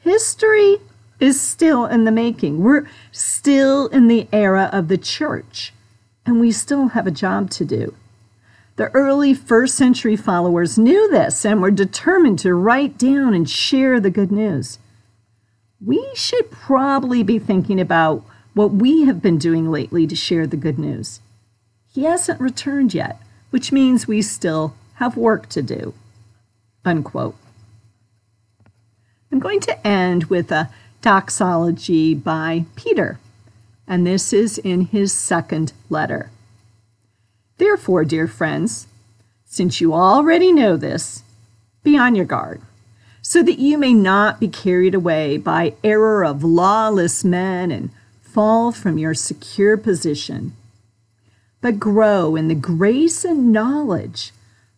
history 0.00 0.78
is 1.18 1.40
still 1.40 1.86
in 1.86 2.04
the 2.04 2.12
making. 2.12 2.62
We're 2.62 2.88
still 3.10 3.86
in 3.88 4.08
the 4.08 4.28
era 4.32 4.68
of 4.72 4.88
the 4.88 4.98
church, 4.98 5.72
and 6.24 6.40
we 6.40 6.52
still 6.52 6.88
have 6.88 7.06
a 7.06 7.10
job 7.10 7.50
to 7.50 7.64
do. 7.64 7.94
The 8.76 8.90
early 8.90 9.32
first 9.32 9.74
century 9.74 10.16
followers 10.16 10.76
knew 10.76 11.10
this 11.10 11.46
and 11.46 11.62
were 11.62 11.70
determined 11.70 12.38
to 12.40 12.54
write 12.54 12.98
down 12.98 13.32
and 13.32 13.48
share 13.48 13.98
the 14.00 14.10
good 14.10 14.30
news. 14.30 14.78
We 15.84 16.06
should 16.14 16.50
probably 16.50 17.22
be 17.22 17.38
thinking 17.38 17.80
about 17.80 18.22
what 18.52 18.72
we 18.72 19.02
have 19.02 19.22
been 19.22 19.38
doing 19.38 19.70
lately 19.70 20.06
to 20.06 20.16
share 20.16 20.46
the 20.46 20.56
good 20.56 20.78
news. 20.78 21.20
He 21.96 22.04
hasn't 22.04 22.42
returned 22.42 22.92
yet, 22.92 23.22
which 23.48 23.72
means 23.72 24.06
we 24.06 24.20
still 24.20 24.74
have 24.96 25.16
work 25.16 25.48
to 25.48 25.62
do. 25.62 25.94
Unquote. 26.84 27.34
I'm 29.32 29.38
going 29.38 29.60
to 29.60 29.86
end 29.86 30.24
with 30.24 30.52
a 30.52 30.68
doxology 31.00 32.14
by 32.14 32.66
Peter, 32.76 33.18
and 33.88 34.06
this 34.06 34.34
is 34.34 34.58
in 34.58 34.82
his 34.82 35.10
second 35.10 35.72
letter. 35.88 36.30
Therefore, 37.56 38.04
dear 38.04 38.28
friends, 38.28 38.88
since 39.46 39.80
you 39.80 39.94
already 39.94 40.52
know 40.52 40.76
this, 40.76 41.22
be 41.82 41.96
on 41.96 42.14
your 42.14 42.26
guard, 42.26 42.60
so 43.22 43.42
that 43.42 43.58
you 43.58 43.78
may 43.78 43.94
not 43.94 44.38
be 44.38 44.48
carried 44.48 44.94
away 44.94 45.38
by 45.38 45.72
error 45.82 46.26
of 46.26 46.44
lawless 46.44 47.24
men 47.24 47.70
and 47.70 47.88
fall 48.20 48.70
from 48.70 48.98
your 48.98 49.14
secure 49.14 49.78
position 49.78 50.52
but 51.60 51.80
grow 51.80 52.36
in 52.36 52.48
the 52.48 52.54
grace 52.54 53.24
and 53.24 53.52
knowledge 53.52 54.32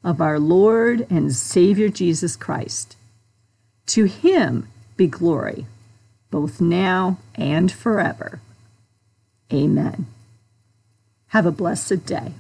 of 0.04 0.20
our 0.20 0.38
Lord 0.38 1.06
and 1.10 1.34
Savior 1.34 1.88
Jesus 1.88 2.36
Christ. 2.36 2.96
To 3.86 4.04
him 4.04 4.68
be 4.96 5.06
glory, 5.06 5.66
both 6.30 6.60
now 6.60 7.18
and 7.34 7.70
forever. 7.70 8.40
Amen. 9.52 10.06
Have 11.28 11.46
a 11.46 11.52
blessed 11.52 12.06
day. 12.06 12.32